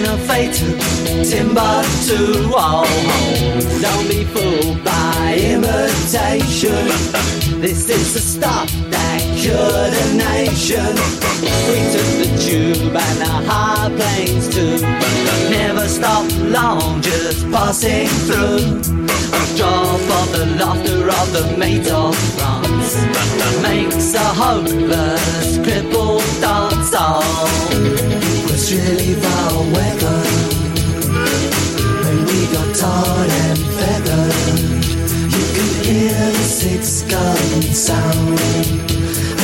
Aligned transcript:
To 0.00 0.06
Timbuktu. 1.22 2.48
Oh, 2.54 2.84
don't 3.82 4.08
be 4.08 4.24
fooled 4.24 4.82
by 4.82 5.36
imitation. 5.36 6.86
This 7.60 7.88
is 7.90 8.14
the 8.14 8.20
stuff 8.20 8.72
that 8.88 9.20
cured 9.36 9.92
a 9.92 10.14
nation. 10.16 10.96
We 11.68 11.84
took 11.92 12.10
the 12.16 12.28
tube 12.40 12.96
and 12.96 13.18
the 13.20 13.34
high 13.46 13.90
planes 13.94 14.48
too. 14.48 14.80
Never 15.50 15.86
stop 15.86 16.26
long, 16.48 17.02
just 17.02 17.44
passing 17.50 18.08
through. 18.26 18.80
A 19.36 19.56
drop 19.56 20.00
of 20.20 20.32
the 20.32 20.46
laughter 20.58 21.10
of 21.10 21.32
the 21.34 21.56
mate 21.58 21.88
of 21.90 22.16
France 22.36 22.96
makes 23.62 24.14
a 24.14 24.18
hopeless 24.18 25.58
cripple 25.58 26.20
dance. 26.40 26.90
Oh, 26.94 28.19
really 28.72 29.14
foul 29.14 29.64
weather 29.72 30.20
when 32.04 32.18
we 32.26 32.46
got 32.54 32.74
tarred 32.76 33.30
and 33.44 33.58
feathered. 33.78 34.84
You 35.34 35.44
could 35.56 35.86
hear 35.86 36.14
the 36.38 36.44
six 36.44 37.02
gun 37.02 37.62
sound 37.62 38.38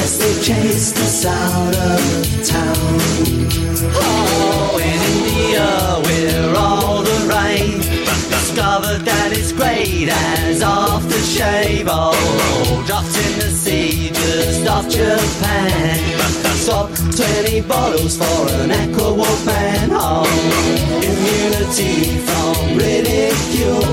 as 0.02 0.18
they 0.20 0.34
chased 0.42 0.96
us 0.98 1.26
out 1.26 1.76
of 1.76 2.46
town. 2.46 2.98
Oh, 3.98 4.78
in 4.80 5.00
India 5.16 6.00
we're 6.04 6.56
all. 6.56 6.95
Discovered 8.56 9.04
that 9.04 9.32
it's 9.36 9.52
great 9.52 10.08
as 10.08 10.62
aftershave. 10.62 11.88
Oh, 11.90 12.16
dropped 12.86 13.12
in 13.12 13.38
the 13.38 13.52
sea 13.52 14.08
just 14.08 14.66
off 14.66 14.88
Japan. 14.88 16.00
Swapped 16.64 16.96
20 16.96 17.60
bottles 17.68 18.16
for 18.16 18.48
an 18.56 18.70
aqua 18.72 19.12
wolf 19.12 19.44
man. 19.44 19.90
Oh, 19.92 20.24
immunity 21.04 22.16
from 22.24 22.80
ridicule. 22.80 23.84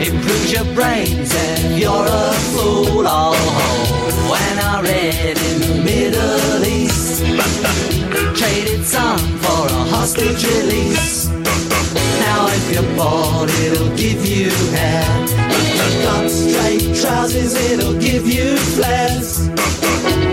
Improves 0.00 0.50
your 0.50 0.64
brains 0.72 1.28
if 1.36 1.78
you're 1.78 2.08
a 2.08 2.32
fool. 2.56 3.04
Oh, 3.04 3.36
when 4.32 4.64
I 4.64 4.80
read 4.80 5.36
in 5.36 5.60
the 5.60 5.76
Middle 5.84 6.64
East, 6.64 7.20
traded 8.34 8.82
some 8.86 9.20
for 9.44 9.66
a 9.68 9.84
hostage 9.92 10.42
release. 10.42 11.41
You're 12.72 12.82
it'll 13.66 13.94
give 13.98 14.24
you 14.24 14.48
hair. 14.74 15.04
If 15.28 15.74
you've 15.74 16.04
got 16.04 16.30
straight 16.30 16.96
trousers, 16.96 17.54
it'll 17.70 18.00
give 18.00 18.26
you 18.26 18.56
flares. 18.56 20.31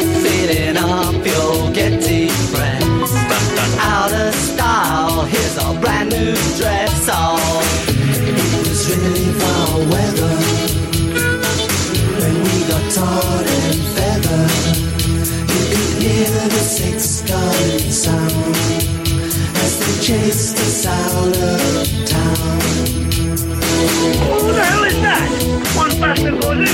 Bastard 26.00 26.34
in 26.34 26.70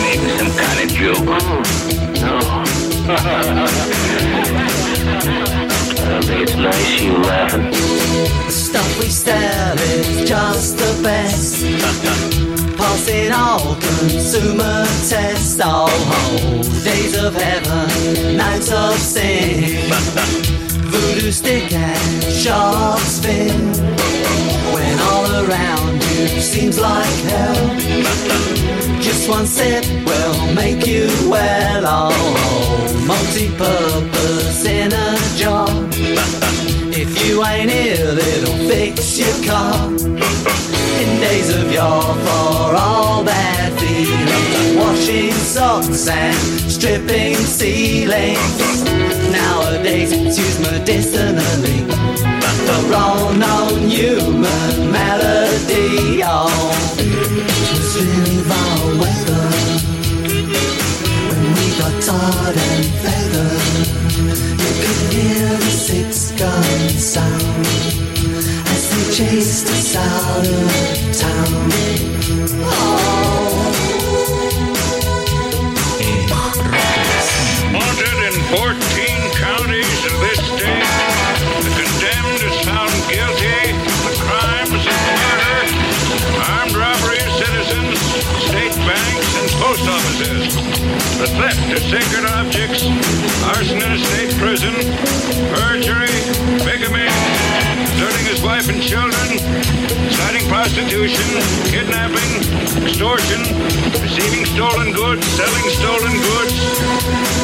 make 0.00 0.20
some 0.38 0.52
kind 0.56 0.78
of 0.80 0.88
joke. 0.96 1.24
No. 2.20 2.34
I 6.06 6.20
think 6.22 6.40
it's 6.42 6.56
nice 6.56 7.02
you 7.02 7.12
laughing. 7.18 7.70
The 8.46 8.50
stuff 8.50 8.98
we 9.00 9.08
sell 9.08 9.78
is 9.78 10.28
just 10.28 10.76
the 10.78 11.02
best. 11.02 12.63
Passing 12.76 13.32
all 13.32 13.74
consumer 13.76 14.84
tests. 15.08 15.60
Oh, 15.62 15.88
days 16.84 17.16
of 17.16 17.34
heaven, 17.34 18.36
nights 18.36 18.70
of 18.72 18.94
sin. 18.94 19.90
Voodoo 20.90 21.30
stick 21.30 21.72
and 21.72 22.22
sharp 22.24 23.00
spin. 23.00 23.72
When 24.72 24.98
all 25.10 25.46
around 25.46 26.02
you 26.14 26.40
seems 26.40 26.78
like 26.78 27.16
hell. 27.30 27.54
Just 29.00 29.28
one 29.28 29.46
sip 29.46 29.84
will 30.06 30.54
make 30.54 30.86
you 30.86 31.08
well. 31.28 31.84
Oh, 31.86 33.04
multi-purpose 33.06 34.64
in 34.64 34.92
a 34.92 35.16
jar. 35.36 35.68
If 36.96 37.26
you 37.26 37.44
ain't 37.44 37.70
ill, 37.70 38.18
it'll 38.18 38.68
fix 38.68 39.18
your 39.18 39.44
car. 39.44 40.63
In 41.04 41.20
days 41.20 41.50
of 41.54 41.70
yore, 41.70 42.14
for 42.26 42.76
all 42.84 43.22
bad 43.22 43.78
feelings, 43.78 44.76
washing 44.76 45.32
socks 45.32 46.08
and 46.08 46.34
stripping 46.72 47.34
ceilings. 47.34 48.82
Nowadays 49.30 50.12
it's 50.12 50.38
used 50.38 50.62
medicinally 50.62 51.84
for 52.66 52.94
all 52.94 53.32
known 53.34 53.80
human 53.86 54.90
malady. 54.90 56.22
Really 57.94 58.38
vile 58.48 58.98
weather 59.00 59.46
when 61.28 61.44
we 61.56 61.66
got 61.80 61.94
tarred 62.02 62.56
and 62.70 62.86
feathered. 63.02 63.76
You 64.58 64.72
could 64.80 65.00
hear 65.12 65.48
the 65.48 65.72
six 65.88 66.32
gun 66.32 66.88
sound 67.12 68.33
chased 69.14 69.68
us 69.68 69.94
out 69.94 70.44
of 70.44 71.12
town. 71.16 71.70
Oh. 72.66 73.04
In 78.24 78.40
14 78.56 79.03
offenses. 89.64 90.52
The 91.16 91.28
theft 91.40 91.72
of 91.72 91.80
sacred 91.88 92.24
objects, 92.36 92.84
arson 93.56 93.80
in 93.80 93.92
a 93.96 93.98
state 93.98 94.32
prison, 94.36 94.74
perjury, 95.56 96.12
bigamy, 96.60 97.08
deserting 97.96 98.26
his 98.28 98.42
wife 98.44 98.68
and 98.68 98.82
children, 98.82 99.40
inciting 100.04 100.44
prostitution, 100.52 101.24
kidnapping, 101.72 102.30
extortion, 102.84 103.40
receiving 104.04 104.44
stolen 104.52 104.92
goods, 104.92 105.24
selling 105.32 105.66
stolen 105.80 106.12
goods, 106.12 106.56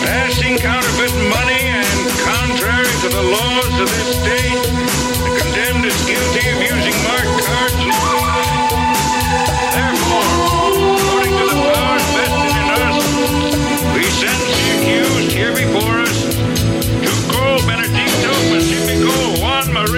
passing 0.04 0.58
counterfeit 0.58 1.14
money, 1.32 1.62
and 1.72 1.98
contrary 2.20 2.92
to 3.00 3.08
the 3.08 3.24
laws 3.32 3.74
of 3.80 3.88
this 3.88 4.08
state, 4.20 4.60
the 5.24 5.32
condemned 5.40 5.86
is 5.88 5.96
guilty 6.04 6.44
of 6.52 6.58
using 6.68 6.96
marked 7.08 7.44
cards 7.48 8.49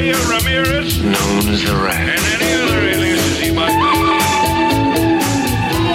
Maria 0.03 0.19
Ramirez, 0.27 0.99
Known 1.01 1.49
as 1.55 1.63
the 1.63 1.77
rat. 1.77 1.95
and 1.95 2.43
any 2.43 2.61
other 2.61 2.81
aliases 2.89 3.39
he 3.39 3.53
might 3.53 3.71
be. 3.71 3.91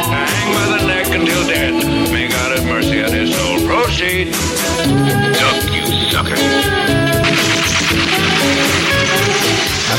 To 0.07 0.15
hang 0.15 0.49
by 0.55 0.77
the 0.77 0.87
neck 0.87 1.07
until 1.07 1.45
dead. 1.45 1.73
May 2.09 2.29
God 2.29 2.55
have 2.57 2.65
mercy 2.65 3.03
on 3.03 3.11
his 3.11 3.35
soul. 3.35 3.59
Proceed. 3.67 4.31
Duck, 5.35 5.59
you 5.75 5.85
sucker. 6.09 6.37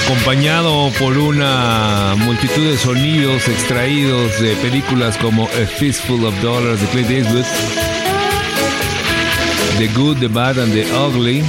acompañado 0.06 0.90
por 0.98 1.18
una 1.18 2.14
multitud 2.16 2.64
de 2.64 2.78
sonidos 2.78 3.46
extraídos 3.46 4.40
de 4.40 4.56
películas 4.56 5.18
como 5.18 5.44
A 5.48 5.66
Fistful 5.66 6.24
of 6.24 6.34
Dollars 6.40 6.80
de 6.80 6.86
Clint 6.86 7.10
Eastwood, 7.10 7.44
The 9.76 9.88
Good, 9.88 10.18
The 10.20 10.28
Bad 10.28 10.58
and 10.58 10.72
The 10.72 10.86
Ugly, 10.94 11.44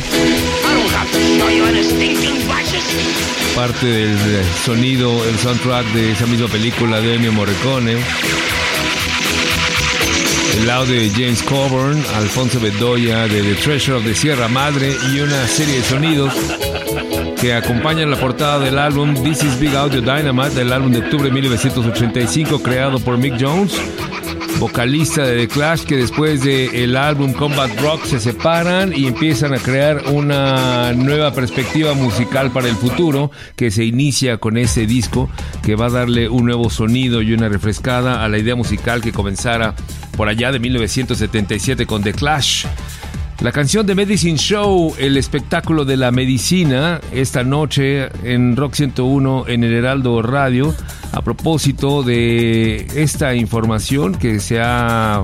parte 3.55 3.85
del 3.85 4.45
sonido, 4.65 5.11
el 5.27 5.37
soundtrack 5.37 5.85
de 5.93 6.11
esa 6.11 6.25
misma 6.25 6.47
película 6.47 7.01
de 7.01 7.15
Ennio 7.15 7.31
Morricone, 7.31 7.97
el 10.57 10.67
lado 10.67 10.85
de 10.85 11.09
James 11.09 11.43
Coburn, 11.43 12.01
Alfonso 12.15 12.59
Bedoya 12.59 13.27
de 13.27 13.41
The 13.41 13.55
Treasure 13.55 13.97
of 13.97 14.03
the 14.05 14.15
Sierra 14.15 14.47
Madre 14.47 14.95
y 15.13 15.19
una 15.19 15.47
serie 15.47 15.75
de 15.75 15.83
sonidos 15.83 16.33
que 17.39 17.53
acompañan 17.53 18.11
la 18.11 18.17
portada 18.17 18.59
del 18.59 18.77
álbum 18.77 19.13
This 19.23 19.43
is 19.43 19.59
Big 19.59 19.75
Audio 19.75 20.01
Dynamite, 20.01 20.55
del 20.55 20.73
álbum 20.73 20.91
de 20.91 20.99
octubre 20.99 21.25
de 21.25 21.31
1985 21.31 22.61
creado 22.61 22.99
por 22.99 23.17
Mick 23.17 23.35
Jones, 23.39 23.73
vocalista 24.59 25.23
de 25.23 25.37
The 25.37 25.47
Clash, 25.47 25.83
que 25.83 25.95
después 25.95 26.43
del 26.43 26.97
álbum 26.97 27.31
Combat 27.33 27.71
Rock 27.79 28.05
se 28.05 28.19
separan 28.19 28.91
y 28.95 29.07
empiezan 29.07 29.53
a 29.53 29.57
crear 29.57 30.03
una 30.11 30.91
nueva 30.93 31.33
perspectiva 31.33 31.93
musical 31.93 32.51
para 32.51 32.67
el 32.67 32.75
futuro, 32.75 33.31
que 33.55 33.71
se 33.71 33.85
inicia 33.85 34.37
con 34.37 34.57
ese 34.57 34.85
disco 34.85 35.29
que 35.63 35.75
va 35.75 35.85
a 35.85 35.89
darle 35.89 36.27
un 36.27 36.45
nuevo 36.45 36.69
sonido 36.69 37.21
y 37.21 37.33
una 37.33 37.47
refrescada 37.47 38.23
a 38.23 38.27
la 38.27 38.37
idea 38.37 38.55
musical 38.55 39.01
que 39.01 39.13
comenzara 39.13 39.75
por 40.17 40.27
allá 40.27 40.51
de 40.51 40.59
1977 40.59 41.85
con 41.85 42.03
The 42.03 42.13
Clash. 42.13 42.65
La 43.41 43.53
canción 43.53 43.85
de 43.85 43.95
Medicine 43.95 44.37
Show, 44.37 44.95
el 44.99 45.15
espectáculo 45.15 45.85
de 45.85 45.95
la 45.95 46.11
medicina, 46.11 46.99
esta 47.13 47.41
noche 47.41 48.09
en 48.25 48.57
Rock 48.57 48.73
101 48.73 49.45
en 49.47 49.63
el 49.63 49.73
Heraldo 49.73 50.21
Radio, 50.21 50.75
a 51.13 51.21
propósito 51.21 52.03
de 52.03 52.85
esta 52.95 53.33
información 53.35 54.15
que 54.15 54.41
se 54.41 54.59
ha 54.61 55.23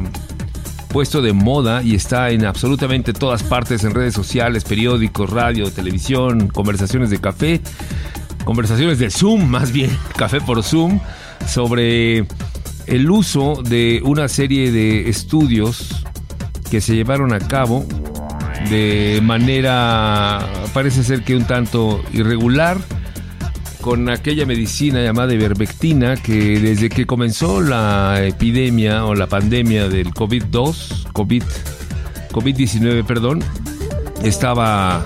puesto 0.87 1.21
de 1.21 1.33
moda 1.33 1.83
y 1.83 1.93
está 1.93 2.29
en 2.29 2.45
absolutamente 2.45 3.11
todas 3.11 3.43
partes, 3.43 3.83
en 3.83 3.93
redes 3.93 4.13
sociales, 4.13 4.63
periódicos, 4.63 5.29
radio, 5.29 5.69
televisión, 5.69 6.47
conversaciones 6.47 7.09
de 7.09 7.19
café, 7.19 7.59
conversaciones 8.45 8.97
de 8.97 9.09
Zoom, 9.09 9.45
más 9.49 9.73
bien, 9.73 9.91
café 10.15 10.39
por 10.39 10.63
Zoom, 10.63 11.01
sobre 11.45 12.25
el 12.85 13.11
uso 13.11 13.61
de 13.61 14.01
una 14.05 14.29
serie 14.29 14.71
de 14.71 15.09
estudios 15.09 16.05
que 16.71 16.79
se 16.79 16.95
llevaron 16.95 17.33
a 17.33 17.39
cabo 17.39 17.85
de 18.69 19.19
manera, 19.23 20.39
parece 20.73 21.03
ser 21.03 21.23
que 21.23 21.35
un 21.35 21.45
tanto 21.45 22.03
irregular, 22.13 22.77
con 23.81 24.09
aquella 24.09 24.47
medicina 24.47 25.03
llamada 25.03 25.33
ivermectina 25.33 26.15
que 26.15 26.59
desde 26.59 26.89
que 26.89 27.05
comenzó 27.05 27.61
la 27.61 28.23
epidemia 28.25 29.05
o 29.05 29.13
la 29.13 29.27
pandemia 29.27 29.87
del 29.89 30.11
COVID-2, 30.11 31.11
COVID, 31.13 31.43
COVID-19, 32.31 33.05
perdón, 33.05 33.43
estaba 34.23 35.05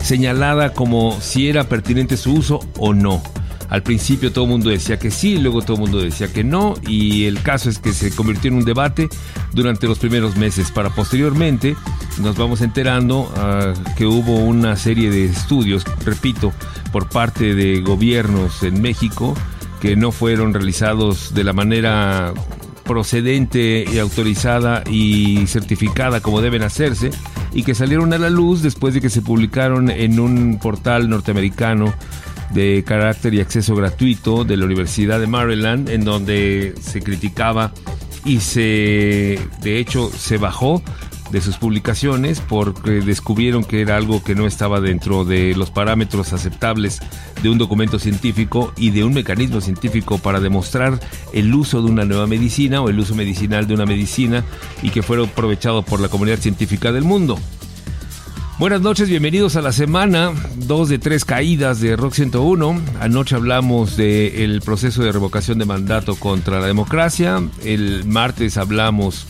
señalada 0.00 0.72
como 0.72 1.20
si 1.20 1.48
era 1.48 1.64
pertinente 1.64 2.16
su 2.16 2.34
uso 2.34 2.60
o 2.78 2.94
no. 2.94 3.20
Al 3.70 3.84
principio 3.84 4.32
todo 4.32 4.44
el 4.44 4.50
mundo 4.50 4.68
decía 4.68 4.98
que 4.98 5.10
sí, 5.10 5.38
luego 5.38 5.62
todo 5.62 5.74
el 5.74 5.80
mundo 5.80 6.00
decía 6.00 6.32
que 6.32 6.42
no, 6.42 6.74
y 6.86 7.24
el 7.24 7.40
caso 7.40 7.70
es 7.70 7.78
que 7.78 7.92
se 7.92 8.14
convirtió 8.14 8.50
en 8.50 8.56
un 8.56 8.64
debate 8.64 9.08
durante 9.52 9.86
los 9.86 9.98
primeros 9.98 10.36
meses, 10.36 10.72
para 10.72 10.90
posteriormente 10.90 11.76
nos 12.20 12.36
vamos 12.36 12.60
enterando 12.62 13.32
ah, 13.36 13.72
que 13.96 14.06
hubo 14.06 14.36
una 14.40 14.76
serie 14.76 15.10
de 15.10 15.26
estudios, 15.26 15.84
repito, 16.04 16.52
por 16.90 17.08
parte 17.08 17.54
de 17.54 17.80
gobiernos 17.80 18.62
en 18.64 18.82
México 18.82 19.34
que 19.80 19.96
no 19.96 20.12
fueron 20.12 20.52
realizados 20.52 21.32
de 21.32 21.44
la 21.44 21.52
manera 21.52 22.34
procedente 22.84 23.84
y 23.90 23.98
autorizada 23.98 24.82
y 24.90 25.46
certificada 25.46 26.20
como 26.20 26.40
deben 26.40 26.62
hacerse 26.62 27.10
y 27.52 27.62
que 27.62 27.74
salieron 27.74 28.12
a 28.12 28.18
la 28.18 28.30
luz 28.30 28.62
después 28.62 28.94
de 28.94 29.00
que 29.00 29.10
se 29.10 29.22
publicaron 29.22 29.90
en 29.90 30.18
un 30.18 30.58
portal 30.58 31.08
norteamericano 31.08 31.94
de 32.52 32.82
carácter 32.84 33.34
y 33.34 33.40
acceso 33.40 33.74
gratuito 33.74 34.44
de 34.44 34.56
la 34.56 34.66
Universidad 34.66 35.20
de 35.20 35.26
Maryland 35.26 35.88
en 35.88 36.04
donde 36.04 36.74
se 36.80 37.00
criticaba 37.00 37.72
y 38.24 38.40
se 38.40 39.38
de 39.62 39.78
hecho 39.78 40.10
se 40.10 40.36
bajó 40.36 40.82
de 41.30 41.40
sus 41.40 41.56
publicaciones 41.56 42.40
porque 42.40 43.00
descubrieron 43.00 43.64
que 43.64 43.80
era 43.80 43.96
algo 43.96 44.22
que 44.22 44.34
no 44.34 44.46
estaba 44.46 44.80
dentro 44.80 45.24
de 45.24 45.54
los 45.54 45.70
parámetros 45.70 46.32
aceptables 46.32 47.00
de 47.42 47.48
un 47.48 47.58
documento 47.58 47.98
científico 47.98 48.72
y 48.76 48.90
de 48.90 49.04
un 49.04 49.14
mecanismo 49.14 49.60
científico 49.60 50.18
para 50.18 50.40
demostrar 50.40 50.98
el 51.32 51.54
uso 51.54 51.82
de 51.82 51.90
una 51.90 52.04
nueva 52.04 52.26
medicina 52.26 52.82
o 52.82 52.88
el 52.88 52.98
uso 52.98 53.14
medicinal 53.14 53.66
de 53.66 53.74
una 53.74 53.86
medicina 53.86 54.44
y 54.82 54.90
que 54.90 55.02
fuera 55.02 55.22
aprovechado 55.22 55.82
por 55.82 56.00
la 56.00 56.08
comunidad 56.08 56.38
científica 56.38 56.92
del 56.92 57.04
mundo. 57.04 57.38
Buenas 58.60 58.82
noches, 58.82 59.08
bienvenidos 59.08 59.56
a 59.56 59.62
la 59.62 59.72
semana, 59.72 60.34
dos 60.54 60.90
de 60.90 60.98
tres 60.98 61.24
caídas 61.24 61.80
de 61.80 61.96
Rock 61.96 62.12
101. 62.12 62.78
Anoche 63.00 63.34
hablamos 63.34 63.96
del 63.96 64.60
proceso 64.60 65.02
de 65.02 65.12
revocación 65.12 65.58
de 65.58 65.64
mandato 65.64 66.14
contra 66.14 66.60
la 66.60 66.66
democracia. 66.66 67.42
El 67.64 68.04
martes 68.04 68.58
hablamos 68.58 69.24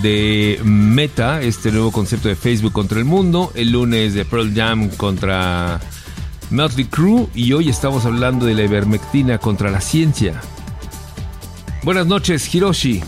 de 0.00 0.58
Meta, 0.64 1.42
este 1.42 1.70
nuevo 1.70 1.92
concepto 1.92 2.28
de 2.28 2.34
Facebook 2.34 2.72
contra 2.72 2.98
el 2.98 3.04
mundo. 3.04 3.52
El 3.54 3.72
lunes 3.72 4.14
de 4.14 4.24
Pearl 4.24 4.54
Jam 4.54 4.88
contra 4.88 5.78
Motley 6.48 6.86
Crue. 6.86 7.26
Y 7.34 7.52
hoy 7.52 7.68
estamos 7.68 8.06
hablando 8.06 8.46
de 8.46 8.54
la 8.54 8.62
ivermectina 8.62 9.36
contra 9.36 9.70
la 9.70 9.82
ciencia. 9.82 10.40
Buenas 11.82 12.06
noches, 12.06 12.54
Hiroshi. 12.54 13.02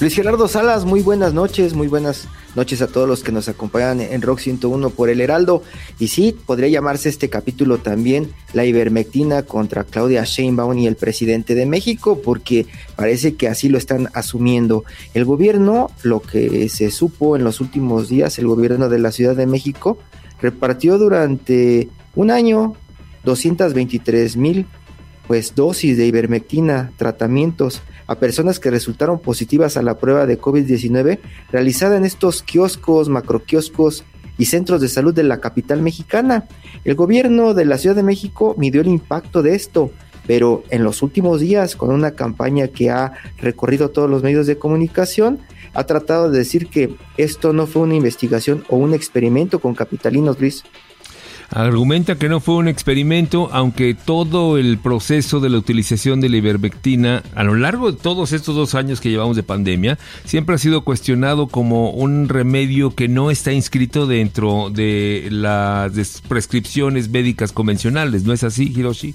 Luis 0.00 0.14
Gerardo 0.14 0.46
Salas, 0.46 0.84
muy 0.84 1.02
buenas 1.02 1.34
noches, 1.34 1.74
muy 1.74 1.88
buenas 1.88 2.28
noches 2.56 2.82
a 2.82 2.88
todos 2.88 3.06
los 3.08 3.22
que 3.22 3.30
nos 3.30 3.48
acompañan 3.48 4.00
en 4.00 4.22
Rock 4.22 4.40
101 4.40 4.90
por 4.90 5.10
el 5.10 5.20
Heraldo. 5.20 5.62
Y 5.98 6.08
sí, 6.08 6.34
podría 6.46 6.68
llamarse 6.68 7.08
este 7.08 7.28
capítulo 7.28 7.78
también 7.78 8.32
la 8.52 8.64
ivermectina 8.64 9.42
contra 9.42 9.84
Claudia 9.84 10.24
Sheinbaum 10.24 10.78
y 10.78 10.86
el 10.86 10.96
presidente 10.96 11.54
de 11.54 11.66
México, 11.66 12.20
porque 12.24 12.66
parece 12.96 13.36
que 13.36 13.48
así 13.48 13.68
lo 13.68 13.78
están 13.78 14.08
asumiendo. 14.14 14.84
El 15.14 15.24
gobierno, 15.24 15.90
lo 16.02 16.20
que 16.20 16.68
se 16.68 16.90
supo 16.90 17.36
en 17.36 17.44
los 17.44 17.60
últimos 17.60 18.08
días, 18.08 18.38
el 18.38 18.46
gobierno 18.46 18.88
de 18.88 18.98
la 18.98 19.12
Ciudad 19.12 19.36
de 19.36 19.46
México, 19.46 19.98
repartió 20.40 20.98
durante 20.98 21.88
un 22.14 22.30
año 22.30 22.74
223 23.24 24.36
mil 24.36 24.66
pues 25.26 25.54
dosis 25.54 25.96
de 25.96 26.06
ivermectina, 26.06 26.92
tratamientos 26.96 27.82
a 28.06 28.16
personas 28.16 28.60
que 28.60 28.70
resultaron 28.70 29.18
positivas 29.18 29.76
a 29.76 29.82
la 29.82 29.98
prueba 29.98 30.26
de 30.26 30.40
COVID-19 30.40 31.18
realizada 31.50 31.96
en 31.96 32.04
estos 32.04 32.42
kioscos, 32.42 33.08
macroquioscos 33.08 34.04
y 34.38 34.46
centros 34.46 34.80
de 34.80 34.88
salud 34.88 35.14
de 35.14 35.22
la 35.22 35.40
capital 35.40 35.82
mexicana. 35.82 36.46
El 36.84 36.94
gobierno 36.94 37.54
de 37.54 37.64
la 37.64 37.78
Ciudad 37.78 37.96
de 37.96 38.02
México 38.02 38.54
midió 38.58 38.80
el 38.80 38.88
impacto 38.88 39.42
de 39.42 39.54
esto, 39.54 39.90
pero 40.26 40.64
en 40.70 40.84
los 40.84 41.02
últimos 41.02 41.40
días, 41.40 41.76
con 41.76 41.90
una 41.90 42.12
campaña 42.12 42.68
que 42.68 42.90
ha 42.90 43.12
recorrido 43.38 43.90
todos 43.90 44.10
los 44.10 44.22
medios 44.22 44.46
de 44.46 44.58
comunicación, 44.58 45.40
ha 45.72 45.84
tratado 45.84 46.30
de 46.30 46.38
decir 46.38 46.68
que 46.68 46.94
esto 47.16 47.52
no 47.52 47.66
fue 47.66 47.82
una 47.82 47.94
investigación 47.94 48.64
o 48.68 48.76
un 48.76 48.94
experimento 48.94 49.58
con 49.60 49.74
capitalinos, 49.74 50.40
Luis. 50.40 50.64
Argumenta 51.50 52.16
que 52.16 52.28
no 52.28 52.40
fue 52.40 52.56
un 52.56 52.68
experimento, 52.68 53.48
aunque 53.52 53.94
todo 53.94 54.58
el 54.58 54.78
proceso 54.78 55.38
de 55.40 55.48
la 55.48 55.58
utilización 55.58 56.20
de 56.20 56.28
la 56.28 56.38
ivermectina 56.38 57.22
a 57.34 57.44
lo 57.44 57.54
largo 57.54 57.92
de 57.92 57.98
todos 57.98 58.32
estos 58.32 58.56
dos 58.56 58.74
años 58.74 59.00
que 59.00 59.10
llevamos 59.10 59.36
de 59.36 59.42
pandemia 59.42 59.98
siempre 60.24 60.56
ha 60.56 60.58
sido 60.58 60.82
cuestionado 60.82 61.46
como 61.46 61.90
un 61.90 62.28
remedio 62.28 62.94
que 62.94 63.08
no 63.08 63.30
está 63.30 63.52
inscrito 63.52 64.06
dentro 64.06 64.70
de 64.70 65.28
las 65.30 66.20
prescripciones 66.28 67.08
médicas 67.08 67.52
convencionales. 67.52 68.24
¿No 68.24 68.32
es 68.32 68.42
así, 68.42 68.72
Hiroshi? 68.74 69.14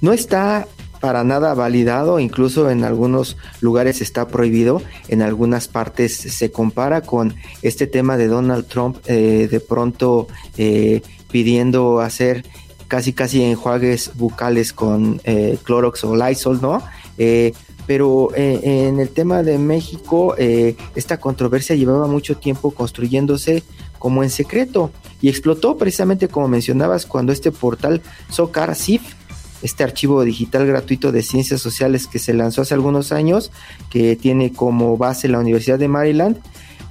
No 0.00 0.12
está 0.12 0.66
para 1.00 1.24
nada 1.24 1.54
validado, 1.54 2.20
incluso 2.20 2.70
en 2.70 2.84
algunos 2.84 3.36
lugares 3.60 4.00
está 4.00 4.28
prohibido, 4.28 4.82
en 5.08 5.22
algunas 5.22 5.66
partes 5.66 6.14
se 6.16 6.52
compara 6.52 7.00
con 7.00 7.34
este 7.62 7.86
tema 7.86 8.16
de 8.16 8.28
Donald 8.28 8.66
Trump 8.66 8.98
eh, 9.06 9.48
de 9.50 9.60
pronto 9.60 10.28
eh, 10.58 11.02
pidiendo 11.30 12.00
hacer 12.00 12.44
casi 12.86 13.12
casi 13.12 13.42
enjuagues 13.42 14.12
bucales 14.14 14.72
con 14.72 15.20
eh, 15.24 15.56
Clorox 15.62 16.04
o 16.04 16.16
Lysol, 16.16 16.60
¿no? 16.60 16.82
pero 17.86 18.30
en 18.34 18.98
el 19.00 19.10
tema 19.10 19.42
de 19.42 19.58
México, 19.58 20.34
esta 20.38 21.18
controversia 21.18 21.76
llevaba 21.76 22.06
mucho 22.06 22.36
tiempo 22.38 22.70
construyéndose 22.70 23.62
como 23.98 24.22
en 24.22 24.30
secreto 24.30 24.90
y 25.20 25.28
explotó 25.28 25.76
precisamente 25.76 26.28
como 26.28 26.48
mencionabas 26.48 27.04
cuando 27.04 27.32
este 27.32 27.52
portal 27.52 28.00
Socar 28.30 28.74
SIF 28.74 29.02
este 29.62 29.84
archivo 29.84 30.22
digital 30.24 30.66
gratuito 30.66 31.12
de 31.12 31.22
ciencias 31.22 31.60
sociales 31.60 32.06
que 32.06 32.18
se 32.18 32.34
lanzó 32.34 32.62
hace 32.62 32.74
algunos 32.74 33.12
años, 33.12 33.50
que 33.90 34.16
tiene 34.16 34.52
como 34.52 34.96
base 34.96 35.28
la 35.28 35.38
Universidad 35.38 35.78
de 35.78 35.88
Maryland, 35.88 36.38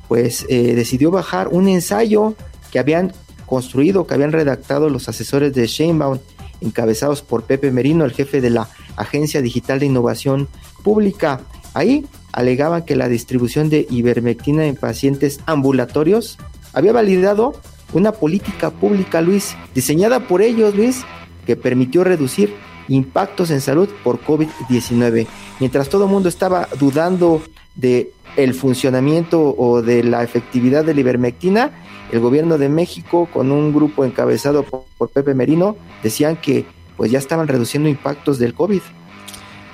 pues 0.08 0.46
eh, 0.50 0.76
decidió 0.76 1.12
bajar 1.12 1.50
un 1.50 1.68
ensayo 1.68 2.36
que 2.72 2.80
habían 2.80 3.14
construido, 3.46 4.06
que 4.06 4.14
habían 4.14 4.32
redactado 4.32 4.90
los 4.90 5.10
asesores 5.10 5.54
de 5.54 5.66
Sheinbaum, 5.66 6.20
encabezados 6.62 7.22
por 7.22 7.44
Pepe 7.44 7.72
Merino, 7.72 8.06
el 8.06 8.12
jefe 8.12 8.42
de 8.42 8.50
la 8.50 8.70
Agencia 8.96 9.42
Digital 9.42 9.80
de 9.80 9.88
Innovación 9.88 10.48
Pública. 10.84 11.42
Ahí 11.74 12.06
alegaban 12.32 12.84
que 12.84 12.96
la 12.96 13.08
distribución 13.08 13.70
de 13.70 13.88
ivermectina 13.90 14.66
en 14.66 14.76
pacientes 14.76 15.40
ambulatorios 15.46 16.38
había 16.74 16.94
validado 16.94 17.54
una 17.94 18.12
política 18.12 18.70
pública, 18.70 19.22
Luis, 19.22 19.56
diseñada 19.74 20.28
por 20.28 20.42
ellos, 20.42 20.76
Luis, 20.76 21.04
que 21.50 21.56
permitió 21.56 22.04
reducir 22.04 22.54
impactos 22.90 23.50
en 23.50 23.60
salud 23.60 23.90
por 24.04 24.22
COVID-19. 24.22 25.26
Mientras 25.60 25.90
todo 25.90 26.04
el 26.04 26.12
mundo 26.12 26.30
estaba 26.30 26.68
dudando 26.80 27.42
de 27.74 28.12
el 28.38 28.54
funcionamiento 28.54 29.56
o 29.58 29.82
de 29.82 30.04
la 30.04 30.22
efectividad 30.22 30.86
de 30.86 30.94
la 30.94 31.00
ivermectina, 31.00 31.72
el 32.12 32.20
gobierno 32.20 32.60
de 32.60 32.70
México 32.70 33.28
con 33.34 33.52
un 33.52 33.74
grupo 33.74 34.06
encabezado 34.06 34.62
por, 34.62 35.10
Pepe 35.10 35.34
Merino 35.34 35.76
decían 36.04 36.36
que 36.36 36.68
pues 36.98 37.10
ya 37.10 37.18
estaban 37.18 37.48
reduciendo 37.48 37.90
impactos 37.90 38.38
del 38.38 38.54
COVID. 38.54 38.82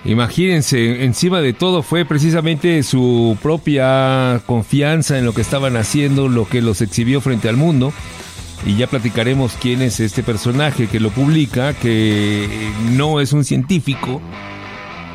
Imagínense, 0.06 1.04
encima 1.04 1.42
de 1.42 1.52
todo 1.52 1.84
fue 1.84 2.06
precisamente 2.06 2.84
su 2.84 3.38
propia 3.44 4.42
confianza 4.46 5.20
en 5.20 5.26
lo 5.26 5.34
que 5.34 5.42
estaban 5.42 5.76
haciendo 5.76 6.30
lo 6.30 6.48
que 6.48 6.62
los 6.62 6.80
exhibió 6.80 7.20
frente 7.20 7.50
al 7.50 7.58
mundo 7.58 7.92
y 8.66 8.76
ya 8.76 8.88
platicaremos 8.88 9.58
quién 9.60 9.82
es 9.82 10.00
este 10.00 10.24
personaje 10.24 10.88
que 10.88 11.00
lo 11.00 11.10
publica, 11.10 11.74
que 11.74 12.48
no 12.92 13.20
es 13.20 13.34
un 13.34 13.44
científico 13.44 14.22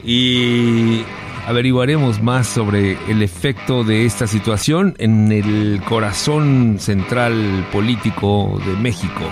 y 0.05 1.03
averiguaremos 1.47 2.23
más 2.23 2.47
sobre 2.47 2.99
el 3.11 3.23
efecto 3.23 3.85
de 3.85 4.07
esta 4.07 4.27
situación 4.27 4.95
en 4.99 5.33
el 5.33 5.83
corazón 5.85 6.77
central 6.79 7.67
político 7.73 8.61
de 8.67 8.75
México. 8.77 9.29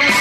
Let's 0.00 0.16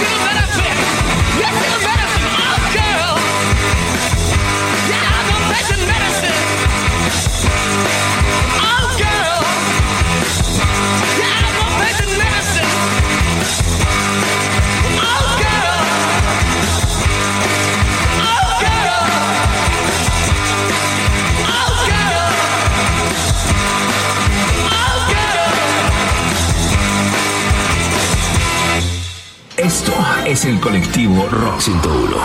get 0.00 0.10
a 0.10 0.18
better 0.24 0.46
pick. 0.56 0.76
Let's 1.36 1.58
get 1.60 1.72
a 1.76 1.84
better 1.84 1.97
es 30.28 30.44
el 30.44 30.60
colectivo 30.60 31.26
Rock 31.30 31.60
101. 31.60 32.16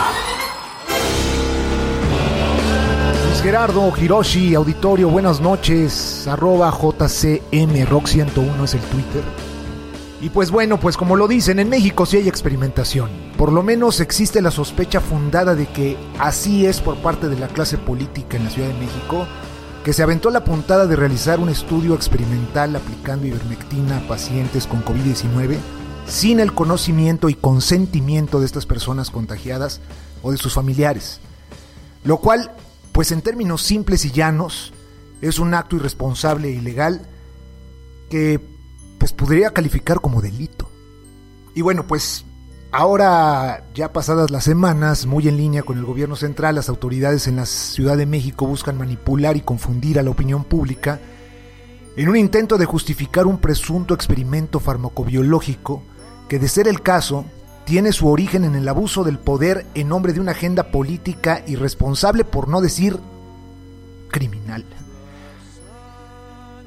Luis 3.24 3.42
Gerardo, 3.42 3.92
Hiroshi, 3.96 4.54
auditorio, 4.54 5.08
buenas 5.08 5.40
noches. 5.40 6.28
Arroba 6.28 6.70
JCM 6.70 7.86
Rock 7.88 8.08
101 8.08 8.62
es 8.64 8.74
el 8.74 8.80
Twitter. 8.82 9.22
Y 10.20 10.28
pues 10.28 10.50
bueno, 10.50 10.78
pues 10.78 10.98
como 10.98 11.16
lo 11.16 11.26
dicen, 11.26 11.58
en 11.58 11.70
México 11.70 12.04
sí 12.04 12.18
hay 12.18 12.28
experimentación. 12.28 13.08
Por 13.38 13.50
lo 13.50 13.62
menos 13.62 14.00
existe 14.00 14.42
la 14.42 14.50
sospecha 14.50 15.00
fundada 15.00 15.54
de 15.54 15.64
que 15.66 15.96
así 16.18 16.66
es 16.66 16.82
por 16.82 16.96
parte 16.96 17.30
de 17.30 17.38
la 17.38 17.48
clase 17.48 17.78
política 17.78 18.36
en 18.36 18.44
la 18.44 18.50
Ciudad 18.50 18.68
de 18.68 18.80
México, 18.80 19.26
que 19.82 19.94
se 19.94 20.02
aventó 20.02 20.28
la 20.28 20.44
puntada 20.44 20.86
de 20.86 20.96
realizar 20.96 21.40
un 21.40 21.48
estudio 21.48 21.94
experimental 21.94 22.76
aplicando 22.76 23.26
ivermectina 23.26 23.96
a 23.96 24.08
pacientes 24.08 24.66
con 24.66 24.84
COVID-19 24.84 25.56
sin 26.06 26.40
el 26.40 26.54
conocimiento 26.54 27.28
y 27.28 27.34
consentimiento 27.34 28.40
de 28.40 28.46
estas 28.46 28.66
personas 28.66 29.10
contagiadas 29.10 29.80
o 30.22 30.30
de 30.32 30.36
sus 30.36 30.54
familiares. 30.54 31.20
Lo 32.04 32.18
cual, 32.18 32.52
pues 32.92 33.12
en 33.12 33.22
términos 33.22 33.62
simples 33.62 34.04
y 34.04 34.10
llanos, 34.10 34.72
es 35.20 35.38
un 35.38 35.54
acto 35.54 35.76
irresponsable 35.76 36.48
e 36.48 36.52
ilegal 36.52 37.06
que 38.10 38.40
pues 38.98 39.12
podría 39.12 39.50
calificar 39.50 40.00
como 40.00 40.20
delito. 40.20 40.70
Y 41.54 41.62
bueno, 41.62 41.86
pues 41.86 42.24
ahora 42.72 43.64
ya 43.74 43.92
pasadas 43.92 44.30
las 44.30 44.44
semanas, 44.44 45.06
muy 45.06 45.28
en 45.28 45.36
línea 45.36 45.62
con 45.62 45.78
el 45.78 45.84
gobierno 45.84 46.16
central, 46.16 46.56
las 46.56 46.68
autoridades 46.68 47.26
en 47.26 47.36
la 47.36 47.46
Ciudad 47.46 47.96
de 47.96 48.06
México 48.06 48.46
buscan 48.46 48.76
manipular 48.76 49.36
y 49.36 49.40
confundir 49.40 49.98
a 49.98 50.02
la 50.02 50.10
opinión 50.10 50.44
pública 50.44 51.00
en 51.96 52.08
un 52.08 52.16
intento 52.16 52.58
de 52.58 52.66
justificar 52.66 53.26
un 53.26 53.38
presunto 53.38 53.94
experimento 53.94 54.58
farmacobiológico 54.58 55.82
que 56.28 56.38
de 56.38 56.48
ser 56.48 56.68
el 56.68 56.82
caso, 56.82 57.24
tiene 57.64 57.92
su 57.92 58.08
origen 58.08 58.44
en 58.44 58.54
el 58.54 58.68
abuso 58.68 59.04
del 59.04 59.18
poder 59.18 59.66
en 59.74 59.88
nombre 59.88 60.12
de 60.12 60.20
una 60.20 60.32
agenda 60.32 60.64
política 60.70 61.42
irresponsable, 61.46 62.24
por 62.24 62.48
no 62.48 62.60
decir 62.60 62.98
criminal. 64.10 64.64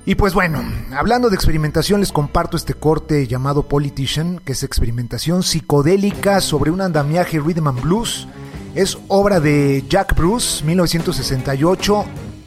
Y 0.07 0.15
pues 0.15 0.33
bueno, 0.33 0.63
hablando 0.95 1.29
de 1.29 1.35
experimentación, 1.35 1.99
les 1.99 2.13
comparto 2.13 2.55
este 2.55 2.73
corte 2.73 3.27
llamado 3.27 3.63
Politician, 3.63 4.39
que 4.39 4.53
es 4.53 4.63
experimentación 4.63 5.43
psicodélica 5.43 6.39
sobre 6.39 6.71
un 6.71 6.79
andamiaje 6.79 7.39
rhythm 7.39 7.67
and 7.67 7.81
blues. 7.81 8.25
Es 8.73 8.97
obra 9.09 9.41
de 9.41 9.83
Jack 9.89 10.15
Bruce, 10.15 10.63
1968. 10.63 12.05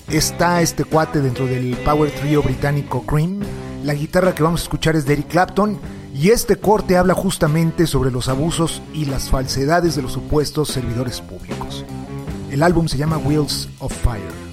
Está 0.08 0.62
este 0.62 0.84
cuate 0.84 1.20
dentro 1.20 1.44
del 1.46 1.76
power 1.84 2.10
trio 2.10 2.42
británico 2.42 3.02
Cream. 3.02 3.40
La 3.84 3.92
guitarra 3.92 4.34
que 4.34 4.42
vamos 4.42 4.60
a 4.60 4.64
escuchar 4.64 4.96
es 4.96 5.04
de 5.04 5.12
Eric 5.12 5.28
Clapton. 5.28 5.78
Y 6.14 6.30
este 6.30 6.56
corte 6.56 6.96
habla 6.96 7.14
justamente 7.14 7.86
sobre 7.86 8.10
los 8.10 8.28
abusos 8.28 8.82
y 8.92 9.04
las 9.06 9.30
falsedades 9.30 9.96
de 9.96 10.02
los 10.02 10.12
supuestos 10.12 10.68
servidores 10.68 11.20
públicos. 11.20 11.84
El 12.50 12.62
álbum 12.62 12.88
se 12.88 12.98
llama 12.98 13.18
Wheels 13.18 13.68
of 13.78 13.92
Fire. 13.92 14.50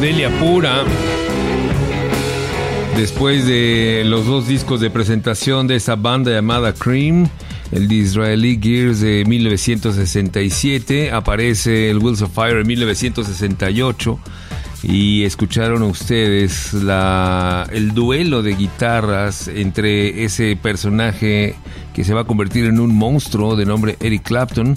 Psicodelia 0.00 0.30
pura. 0.38 0.84
Después 2.96 3.46
de 3.46 4.02
los 4.06 4.24
dos 4.24 4.48
discos 4.48 4.80
de 4.80 4.88
presentación 4.88 5.66
de 5.66 5.76
esa 5.76 5.94
banda 5.94 6.30
llamada 6.30 6.72
Cream, 6.72 7.28
el 7.70 7.86
de 7.86 7.96
Israeli 7.96 8.58
Gears 8.62 9.00
de 9.00 9.26
1967, 9.26 11.10
aparece 11.12 11.90
el 11.90 11.98
Wheels 11.98 12.22
of 12.22 12.32
Fire 12.32 12.56
en 12.56 12.66
1968 12.66 14.18
y 14.84 15.24
escucharon 15.24 15.82
ustedes 15.82 16.72
el 16.72 17.92
duelo 17.92 18.42
de 18.42 18.54
guitarras 18.54 19.48
entre 19.48 20.24
ese 20.24 20.56
personaje 20.56 21.56
que 21.94 22.04
se 22.04 22.14
va 22.14 22.22
a 22.22 22.24
convertir 22.24 22.64
en 22.64 22.80
un 22.80 22.94
monstruo 22.94 23.56
de 23.56 23.66
nombre 23.66 23.96
Eric 24.00 24.22
Clapton 24.22 24.76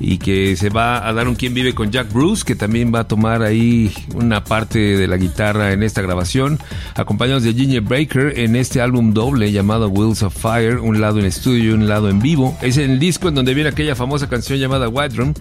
y 0.00 0.18
que 0.18 0.56
se 0.56 0.70
va 0.70 1.06
a 1.06 1.12
dar 1.12 1.28
un 1.28 1.34
quien 1.34 1.52
vive 1.52 1.74
con 1.74 1.90
Jack 1.90 2.12
Bruce, 2.12 2.42
que 2.44 2.54
también 2.54 2.92
va 2.92 3.00
a 3.00 3.08
tomar 3.08 3.42
ahí 3.42 3.92
una 4.14 4.42
parte 4.42 4.78
de 4.96 5.06
la 5.06 5.18
guitarra 5.18 5.72
en 5.72 5.82
esta 5.82 6.00
grabación, 6.00 6.58
acompañados 6.94 7.42
de 7.42 7.52
Ginger 7.52 7.82
Baker 7.82 8.38
en 8.38 8.56
este 8.56 8.80
álbum 8.80 9.12
doble 9.12 9.52
llamado 9.52 9.88
Wheels 9.88 10.22
of 10.22 10.34
Fire, 10.34 10.78
un 10.78 11.00
lado 11.00 11.18
en 11.18 11.26
estudio 11.26 11.64
y 11.64 11.68
un 11.68 11.86
lado 11.86 12.08
en 12.08 12.20
vivo. 12.20 12.56
Es 12.62 12.78
el 12.78 12.98
disco 12.98 13.28
en 13.28 13.34
donde 13.34 13.52
viene 13.52 13.68
aquella 13.68 13.94
famosa 13.94 14.28
canción 14.28 14.58
llamada 14.58 14.88
White 14.88 15.16
Room, 15.16 15.34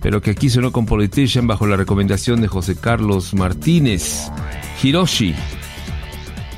pero 0.00 0.22
que 0.22 0.30
aquí 0.30 0.48
sonó 0.48 0.72
con 0.72 0.86
Politician 0.86 1.46
bajo 1.46 1.66
la 1.66 1.76
recomendación 1.76 2.40
de 2.40 2.48
José 2.48 2.76
Carlos 2.76 3.34
Martínez. 3.34 4.30
Hiroshi. 4.82 5.34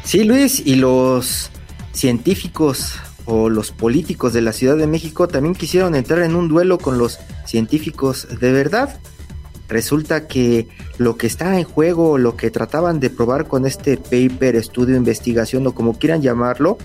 Sí, 0.04 0.24
Luis, 0.24 0.62
y 0.64 0.76
los 0.76 1.50
científicos 1.92 2.94
o 3.30 3.50
los 3.50 3.72
políticos 3.72 4.32
de 4.32 4.40
la 4.40 4.54
Ciudad 4.54 4.78
de 4.78 4.86
México 4.86 5.28
también 5.28 5.54
quisieron 5.54 5.94
entrar 5.94 6.22
en 6.22 6.34
un 6.34 6.48
duelo 6.48 6.78
con 6.78 6.96
los 6.96 7.18
científicos 7.44 8.26
de 8.40 8.52
verdad. 8.52 8.98
Resulta 9.68 10.26
que 10.26 10.66
lo 10.96 11.18
que 11.18 11.26
está 11.26 11.58
en 11.58 11.64
juego, 11.64 12.16
lo 12.16 12.36
que 12.36 12.50
trataban 12.50 13.00
de 13.00 13.10
probar 13.10 13.46
con 13.46 13.66
este 13.66 13.98
paper, 13.98 14.56
estudio, 14.56 14.96
investigación 14.96 15.66
o 15.66 15.74
como 15.74 15.98
quieran 15.98 16.22
llamarlo, 16.22 16.78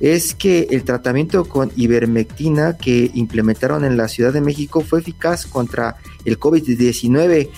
es 0.00 0.34
que 0.34 0.66
el 0.70 0.82
tratamiento 0.82 1.44
con 1.44 1.70
ivermectina 1.76 2.76
que 2.76 3.12
implementaron 3.14 3.84
en 3.84 3.96
la 3.96 4.08
Ciudad 4.08 4.32
de 4.32 4.40
México 4.40 4.80
fue 4.80 4.98
eficaz 4.98 5.46
contra 5.46 5.96
el 6.24 6.40
COVID-19. 6.40 7.50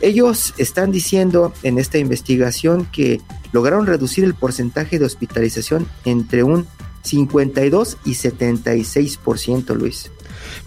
Ellos 0.00 0.52
están 0.58 0.90
diciendo 0.90 1.52
en 1.62 1.78
esta 1.78 1.98
investigación 1.98 2.86
que 2.86 3.20
lograron 3.52 3.86
reducir 3.86 4.24
el 4.24 4.34
porcentaje 4.34 4.98
de 4.98 5.04
hospitalización 5.04 5.88
entre 6.04 6.42
un 6.42 6.66
52 7.02 7.98
y 8.04 8.10
76%, 8.12 9.74
Luis. 9.74 10.10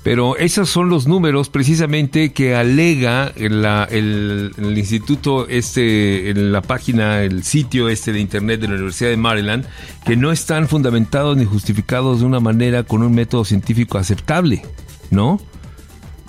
Pero 0.04 0.36
esos 0.38 0.70
son 0.70 0.90
los 0.90 1.08
números 1.08 1.50
precisamente 1.50 2.34
que 2.34 2.56
alega 2.56 3.34
la, 3.38 3.88
el, 3.90 4.52
el, 4.58 4.78
instituto 4.78 5.48
este, 5.48 6.34
la 6.34 6.62
página, 6.62 7.22
el 7.22 7.44
sitio 7.44 7.88
este 7.88 8.12
de 8.12 8.20
internet 8.20 8.62
de 8.62 8.68
la 8.68 8.74
Universidad 8.76 9.12
de 9.12 9.18
Maryland, 9.18 9.66
que 10.06 10.16
no 10.16 10.32
están 10.32 10.68
fundamentados 10.68 11.38
ni 11.38 11.46
justificados 11.46 12.20
de 12.20 12.26
una 12.26 12.40
manera 12.40 12.84
con 12.84 13.04
un 13.04 13.14
método 13.14 13.46
científico 13.46 13.98
aceptable, 13.98 14.64
¿no? 15.12 15.40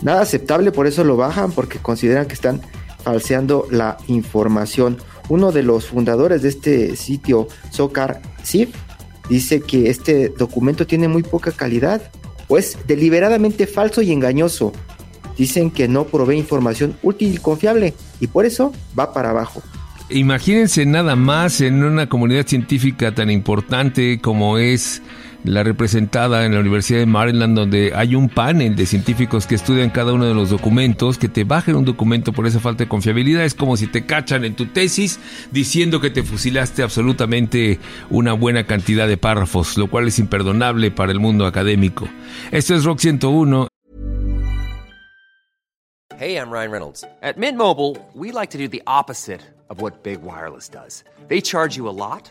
Nada 0.02 0.20
aceptable, 0.20 0.72
por 0.72 0.86
eso 0.86 1.04
lo 1.04 1.16
bajan, 1.16 1.52
porque 1.52 1.78
consideran 1.78 2.26
que 2.26 2.34
están 2.34 2.60
falseando 3.02 3.66
la 3.70 3.96
información. 4.08 4.98
Uno 5.28 5.52
de 5.52 5.62
los 5.62 5.86
fundadores 5.86 6.42
de 6.42 6.48
este 6.48 6.96
sitio, 6.96 7.48
Sokar 7.70 8.20
Sif, 8.42 8.70
dice 9.28 9.60
que 9.60 9.90
este 9.90 10.28
documento 10.28 10.86
tiene 10.86 11.08
muy 11.08 11.22
poca 11.22 11.52
calidad, 11.52 12.10
pues 12.48 12.78
deliberadamente 12.86 13.66
falso 13.66 14.02
y 14.02 14.12
engañoso. 14.12 14.72
Dicen 15.36 15.70
que 15.70 15.88
no 15.88 16.04
provee 16.04 16.36
información 16.36 16.96
útil 17.02 17.34
y 17.34 17.38
confiable 17.38 17.94
y 18.20 18.26
por 18.26 18.44
eso 18.44 18.72
va 18.98 19.12
para 19.12 19.30
abajo. 19.30 19.62
Imagínense 20.10 20.84
nada 20.84 21.16
más 21.16 21.60
en 21.62 21.82
una 21.82 22.08
comunidad 22.08 22.46
científica 22.46 23.14
tan 23.14 23.30
importante 23.30 24.20
como 24.20 24.58
es 24.58 25.00
la 25.44 25.62
representada 25.62 26.44
en 26.44 26.54
la 26.54 26.60
Universidad 26.60 27.00
de 27.00 27.06
Maryland, 27.06 27.56
donde 27.56 27.92
hay 27.94 28.14
un 28.14 28.28
panel 28.28 28.76
de 28.76 28.86
científicos 28.86 29.46
que 29.46 29.54
estudian 29.54 29.90
cada 29.90 30.12
uno 30.12 30.26
de 30.26 30.34
los 30.34 30.50
documentos, 30.50 31.18
que 31.18 31.28
te 31.28 31.44
bajen 31.44 31.76
un 31.76 31.84
documento 31.84 32.32
por 32.32 32.46
esa 32.46 32.60
falta 32.60 32.84
de 32.84 32.88
confiabilidad. 32.88 33.44
Es 33.44 33.54
como 33.54 33.76
si 33.76 33.86
te 33.86 34.06
cachan 34.06 34.44
en 34.44 34.54
tu 34.54 34.66
tesis 34.66 35.18
diciendo 35.50 36.00
que 36.00 36.10
te 36.10 36.22
fusilaste 36.22 36.82
absolutamente 36.82 37.78
una 38.10 38.32
buena 38.32 38.64
cantidad 38.64 39.08
de 39.08 39.16
párrafos, 39.16 39.76
lo 39.76 39.88
cual 39.88 40.08
es 40.08 40.18
imperdonable 40.18 40.90
para 40.90 41.12
el 41.12 41.20
mundo 41.20 41.46
académico. 41.46 42.08
Esto 42.50 42.74
es 42.74 42.84
Rock 42.84 43.00
101. 43.00 43.68
Hey, 46.18 46.36
I'm 46.36 46.50
Ryan 46.52 46.70
Reynolds. 46.70 47.04
At 47.20 47.36
Mint 47.36 47.58
Mobile, 47.58 47.96
we 48.14 48.30
like 48.30 48.50
to 48.50 48.58
do 48.58 48.68
the 48.68 48.82
opposite 48.86 49.40
of 49.68 49.80
what 49.80 50.04
Big 50.04 50.22
Wireless 50.22 50.68
does. 50.68 51.02
They 51.26 51.40
charge 51.40 51.76
you 51.76 51.88
a 51.88 51.90
lot. 51.90 52.30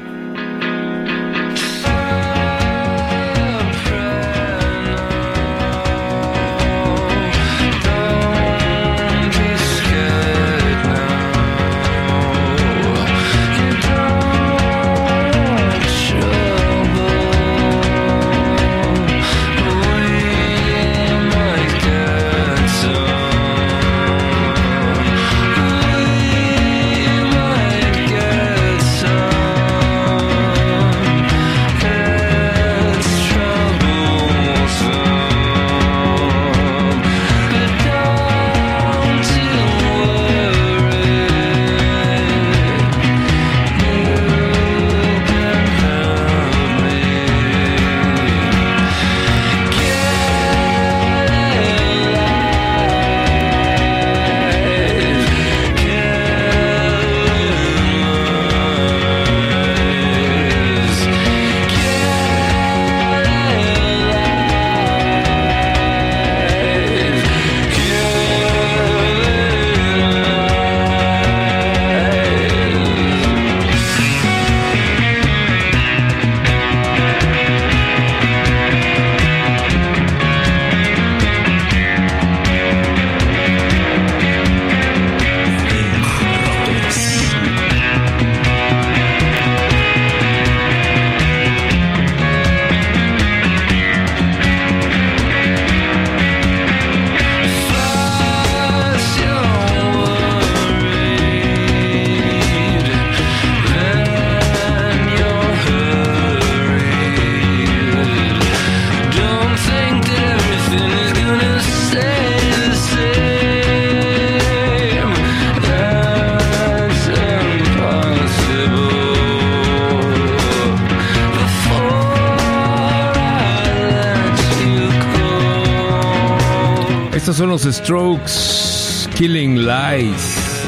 Strokes 127.71 129.07
Killing 129.15 129.65
Lies 129.65 130.65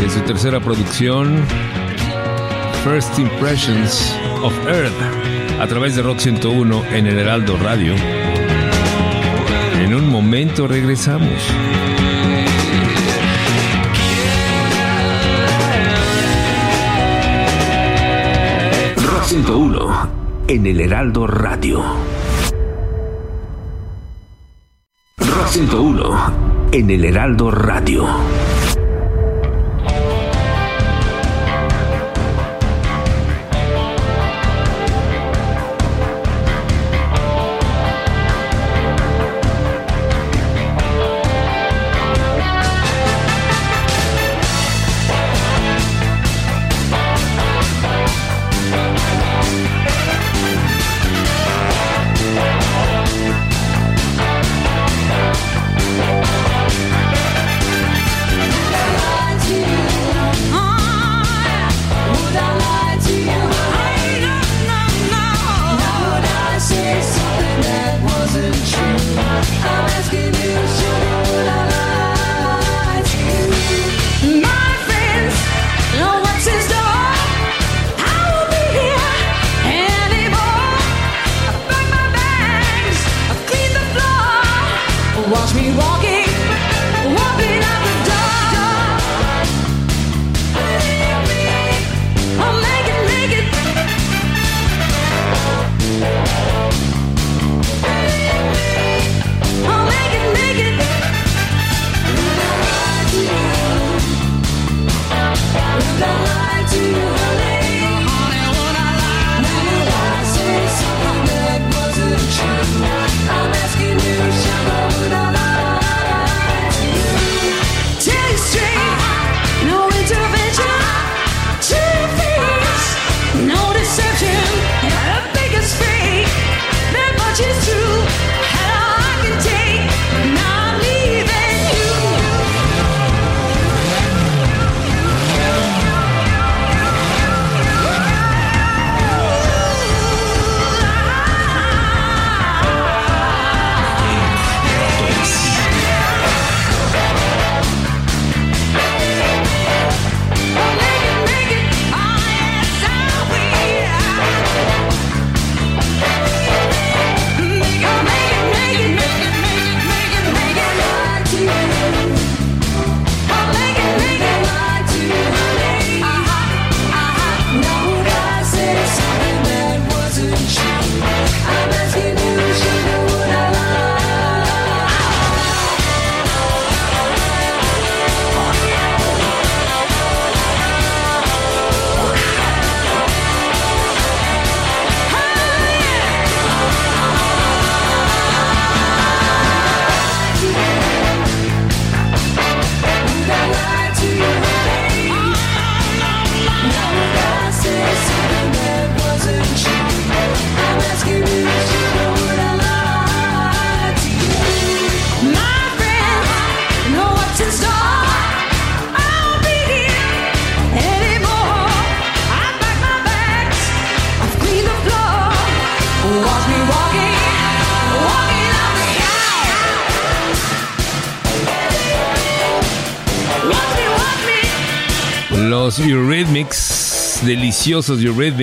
de 0.00 0.08
su 0.08 0.20
tercera 0.20 0.58
producción 0.58 1.44
First 2.82 3.18
Impressions 3.18 4.16
of 4.42 4.54
Earth 4.66 4.94
a 5.60 5.66
través 5.66 5.96
de 5.96 6.02
Rock 6.02 6.20
101 6.20 6.84
en 6.92 7.06
el 7.06 7.18
Heraldo 7.18 7.58
Radio. 7.58 7.94
En 9.82 9.94
un 9.94 10.08
momento 10.08 10.66
regresamos. 10.66 11.30
Rock 18.96 19.24
101 19.24 20.08
en 20.48 20.66
el 20.66 20.80
Heraldo 20.80 21.26
Radio. 21.26 22.07
101 25.50 26.68
en 26.72 26.90
el 26.90 27.06
Heraldo 27.06 27.50
Radio. 27.50 28.06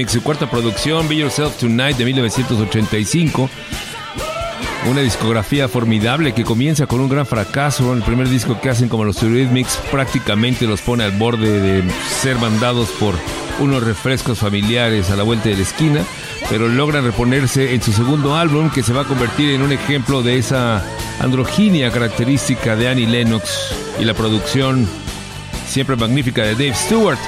Su 0.07 0.21
cuarta 0.21 0.49
producción, 0.49 1.07
Be 1.07 1.15
Yourself 1.15 1.57
Tonight 1.57 1.97
de 1.97 2.05
1985. 2.05 3.49
Una 4.89 5.01
discografía 5.01 5.67
formidable 5.67 6.33
que 6.33 6.43
comienza 6.43 6.85
con 6.85 6.99
un 6.99 7.09
gran 7.09 7.25
fracaso. 7.25 7.93
El 7.93 8.03
primer 8.03 8.27
disco 8.27 8.59
que 8.59 8.69
hacen 8.69 8.89
como 8.89 9.05
los 9.05 9.23
Eurythmics 9.23 9.79
prácticamente 9.89 10.67
los 10.67 10.81
pone 10.81 11.05
al 11.05 11.13
borde 11.13 11.59
de 11.61 11.83
ser 12.21 12.37
mandados 12.37 12.89
por 12.99 13.15
unos 13.59 13.83
refrescos 13.83 14.39
familiares 14.39 15.09
a 15.09 15.15
la 15.15 15.23
vuelta 15.23 15.49
de 15.49 15.55
la 15.55 15.63
esquina, 15.63 16.01
pero 16.49 16.67
logran 16.67 17.05
reponerse 17.05 17.73
en 17.73 17.81
su 17.81 17.93
segundo 17.93 18.35
álbum 18.35 18.69
que 18.69 18.83
se 18.83 18.91
va 18.91 19.03
a 19.03 19.05
convertir 19.05 19.51
en 19.51 19.61
un 19.61 19.71
ejemplo 19.71 20.23
de 20.23 20.37
esa 20.37 20.85
androginia 21.19 21.89
característica 21.89 22.75
de 22.75 22.89
Annie 22.89 23.07
Lennox 23.07 23.73
y 23.99 24.03
la 24.03 24.13
producción 24.13 24.87
siempre 25.67 25.95
magnífica 25.95 26.43
de 26.43 26.51
Dave 26.51 26.75
Stewart. 26.75 27.19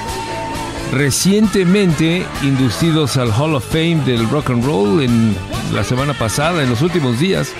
Recientemente 0.92 2.24
inducidos 2.42 3.18
al 3.18 3.30
Hall 3.30 3.54
of 3.54 3.64
Fame 3.64 4.02
del 4.06 4.28
rock 4.30 4.50
and 4.50 4.64
roll 4.64 5.02
en 5.02 5.36
la 5.72 5.84
semana 5.84 6.14
pasada, 6.14 6.62
en 6.62 6.70
los 6.70 6.80
últimos 6.80 7.18
días, 7.18 7.52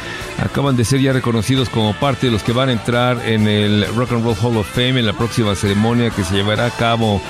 acaban 0.43 0.77
de 0.77 0.85
ser 0.85 1.01
ya 1.01 1.13
reconocidos 1.13 1.69
como 1.69 1.93
parte 1.95 2.27
de 2.27 2.33
los 2.33 2.43
que 2.43 2.53
van 2.53 2.71
a 2.71 2.73
entrar 2.73 3.21
en 3.29 3.47
el 3.47 3.87
Rock 3.95 4.13
and 4.13 4.25
Roll 4.25 4.37
Hall 4.43 4.57
of 4.57 4.69
Fame 4.69 5.01
en 5.01 5.07
la 5.07 5.13
próxima 5.13 5.55
ceremonia 5.55 6.11
que 6.11 6.25
se 6.25 6.35
llevará 6.35 6.67
a 6.67 6.71
cabo 6.71 7.21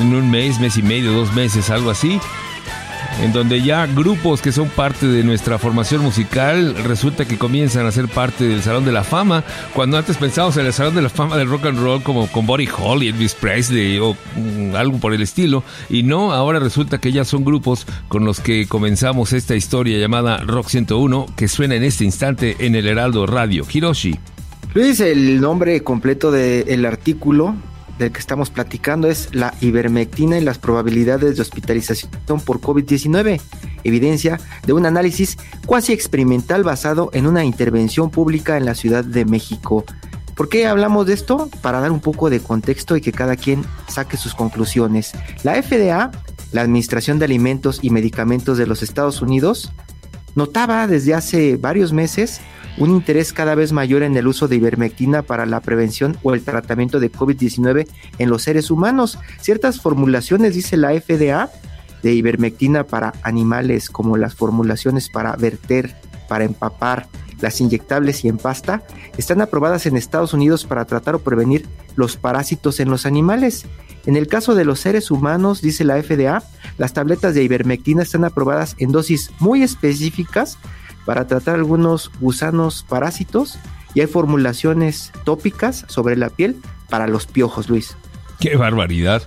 en 0.00 0.14
un 0.14 0.30
mes, 0.30 0.58
mes 0.58 0.76
y 0.76 0.82
medio, 0.82 1.12
dos 1.12 1.32
meses, 1.32 1.70
algo 1.70 1.90
así. 1.90 2.20
En 3.22 3.32
donde 3.32 3.62
ya 3.62 3.86
grupos 3.86 4.40
que 4.40 4.52
son 4.52 4.68
parte 4.68 5.06
de 5.06 5.22
nuestra 5.22 5.58
formación 5.58 6.02
musical 6.02 6.74
resulta 6.84 7.24
que 7.26 7.38
comienzan 7.38 7.86
a 7.86 7.92
ser 7.92 8.08
parte 8.08 8.44
del 8.44 8.62
Salón 8.62 8.84
de 8.84 8.92
la 8.92 9.04
Fama, 9.04 9.44
cuando 9.74 9.98
antes 9.98 10.16
pensábamos 10.16 10.56
en 10.56 10.66
el 10.66 10.72
Salón 10.72 10.94
de 10.94 11.02
la 11.02 11.08
Fama 11.08 11.36
del 11.36 11.48
rock 11.48 11.66
and 11.66 11.78
roll 11.78 12.02
como 12.02 12.26
con 12.28 12.46
Buddy 12.46 12.68
Holly, 12.76 13.08
Elvis 13.08 13.34
Presley 13.34 13.98
o 13.98 14.16
mm, 14.36 14.74
algo 14.74 14.98
por 14.98 15.12
el 15.12 15.22
estilo, 15.22 15.62
y 15.88 16.02
no, 16.02 16.32
ahora 16.32 16.58
resulta 16.58 16.98
que 16.98 17.12
ya 17.12 17.24
son 17.24 17.44
grupos 17.44 17.86
con 18.08 18.24
los 18.24 18.40
que 18.40 18.66
comenzamos 18.66 19.32
esta 19.32 19.54
historia 19.54 19.98
llamada 19.98 20.38
Rock 20.38 20.68
101 20.68 21.26
que 21.36 21.48
suena 21.48 21.74
en 21.74 21.84
este 21.84 22.04
instante 22.04 22.56
en 22.60 22.74
el 22.74 22.86
Heraldo 22.86 23.26
Radio. 23.26 23.66
Hiroshi. 23.70 24.18
Luis, 24.72 25.00
el 25.00 25.40
nombre 25.40 25.82
completo 25.82 26.30
del 26.30 26.86
artículo 26.86 27.56
del 28.00 28.12
que 28.12 28.18
estamos 28.18 28.50
platicando 28.50 29.08
es 29.08 29.28
la 29.32 29.54
ivermectina 29.60 30.38
y 30.38 30.40
las 30.40 30.58
probabilidades 30.58 31.36
de 31.36 31.42
hospitalización 31.42 32.40
por 32.44 32.60
COVID-19, 32.60 33.40
evidencia 33.84 34.40
de 34.66 34.72
un 34.72 34.86
análisis 34.86 35.36
cuasi 35.66 35.92
experimental 35.92 36.64
basado 36.64 37.10
en 37.12 37.26
una 37.26 37.44
intervención 37.44 38.10
pública 38.10 38.56
en 38.56 38.64
la 38.64 38.74
Ciudad 38.74 39.04
de 39.04 39.24
México. 39.26 39.84
¿Por 40.34 40.48
qué 40.48 40.66
hablamos 40.66 41.06
de 41.06 41.12
esto? 41.12 41.50
Para 41.60 41.80
dar 41.80 41.92
un 41.92 42.00
poco 42.00 42.30
de 42.30 42.40
contexto 42.40 42.96
y 42.96 43.02
que 43.02 43.12
cada 43.12 43.36
quien 43.36 43.64
saque 43.88 44.16
sus 44.16 44.34
conclusiones. 44.34 45.12
La 45.42 45.62
FDA, 45.62 46.10
la 46.52 46.62
Administración 46.62 47.18
de 47.18 47.26
Alimentos 47.26 47.80
y 47.82 47.90
Medicamentos 47.90 48.56
de 48.56 48.66
los 48.66 48.82
Estados 48.82 49.20
Unidos, 49.20 49.70
notaba 50.34 50.86
desde 50.86 51.12
hace 51.12 51.58
varios 51.58 51.92
meses 51.92 52.40
un 52.78 52.90
interés 52.90 53.32
cada 53.32 53.54
vez 53.54 53.72
mayor 53.72 54.02
en 54.02 54.16
el 54.16 54.26
uso 54.26 54.48
de 54.48 54.56
ivermectina 54.56 55.22
para 55.22 55.46
la 55.46 55.60
prevención 55.60 56.16
o 56.22 56.34
el 56.34 56.42
tratamiento 56.42 57.00
de 57.00 57.12
COVID-19 57.12 57.86
en 58.18 58.30
los 58.30 58.42
seres 58.42 58.70
humanos. 58.70 59.18
Ciertas 59.40 59.80
formulaciones, 59.80 60.54
dice 60.54 60.76
la 60.76 60.90
FDA, 60.98 61.50
de 62.02 62.14
ivermectina 62.14 62.84
para 62.84 63.12
animales, 63.22 63.90
como 63.90 64.16
las 64.16 64.34
formulaciones 64.34 65.08
para 65.08 65.36
verter, 65.36 65.94
para 66.28 66.44
empapar, 66.44 67.08
las 67.40 67.60
inyectables 67.60 68.24
y 68.24 68.28
en 68.28 68.36
pasta, 68.36 68.82
están 69.16 69.40
aprobadas 69.40 69.86
en 69.86 69.96
Estados 69.96 70.34
Unidos 70.34 70.66
para 70.66 70.84
tratar 70.84 71.14
o 71.14 71.20
prevenir 71.20 71.66
los 71.96 72.16
parásitos 72.16 72.80
en 72.80 72.90
los 72.90 73.06
animales. 73.06 73.64
En 74.06 74.16
el 74.16 74.26
caso 74.26 74.54
de 74.54 74.64
los 74.64 74.80
seres 74.80 75.10
humanos, 75.10 75.62
dice 75.62 75.84
la 75.84 76.02
FDA, 76.02 76.42
las 76.78 76.92
tabletas 76.92 77.34
de 77.34 77.42
ivermectina 77.42 78.02
están 78.02 78.24
aprobadas 78.24 78.74
en 78.78 78.92
dosis 78.92 79.30
muy 79.38 79.62
específicas 79.62 80.58
para 81.04 81.26
tratar 81.26 81.56
algunos 81.56 82.10
gusanos 82.20 82.84
parásitos 82.88 83.58
y 83.94 84.00
hay 84.00 84.06
formulaciones 84.06 85.12
tópicas 85.24 85.84
sobre 85.88 86.16
la 86.16 86.30
piel 86.30 86.56
para 86.88 87.06
los 87.06 87.26
piojos, 87.26 87.68
Luis. 87.68 87.96
Qué 88.40 88.56
barbaridad. 88.56 89.22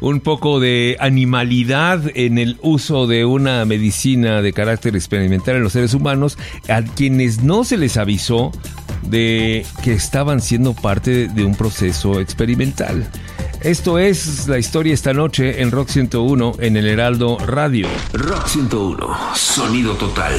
Un 0.00 0.20
poco 0.20 0.58
de 0.58 0.96
animalidad 0.98 2.02
en 2.14 2.38
el 2.38 2.58
uso 2.62 3.06
de 3.06 3.24
una 3.24 3.64
medicina 3.64 4.42
de 4.42 4.52
carácter 4.52 4.96
experimental 4.96 5.56
en 5.56 5.62
los 5.62 5.72
seres 5.72 5.94
humanos, 5.94 6.38
a 6.68 6.82
quienes 6.82 7.42
no 7.42 7.64
se 7.64 7.76
les 7.76 7.96
avisó 7.96 8.52
de 9.02 9.66
que 9.82 9.92
estaban 9.92 10.40
siendo 10.40 10.74
parte 10.74 11.28
de 11.28 11.44
un 11.44 11.54
proceso 11.54 12.20
experimental. 12.20 13.06
Esto 13.60 13.98
es 13.98 14.46
la 14.48 14.58
historia 14.58 14.92
esta 14.92 15.12
noche 15.12 15.62
en 15.62 15.70
Rock 15.70 15.88
101 15.88 16.56
en 16.58 16.76
el 16.76 16.86
Heraldo 16.86 17.38
Radio. 17.38 17.88
Rock 18.12 18.46
101, 18.46 19.16
sonido 19.34 19.94
total. 19.94 20.34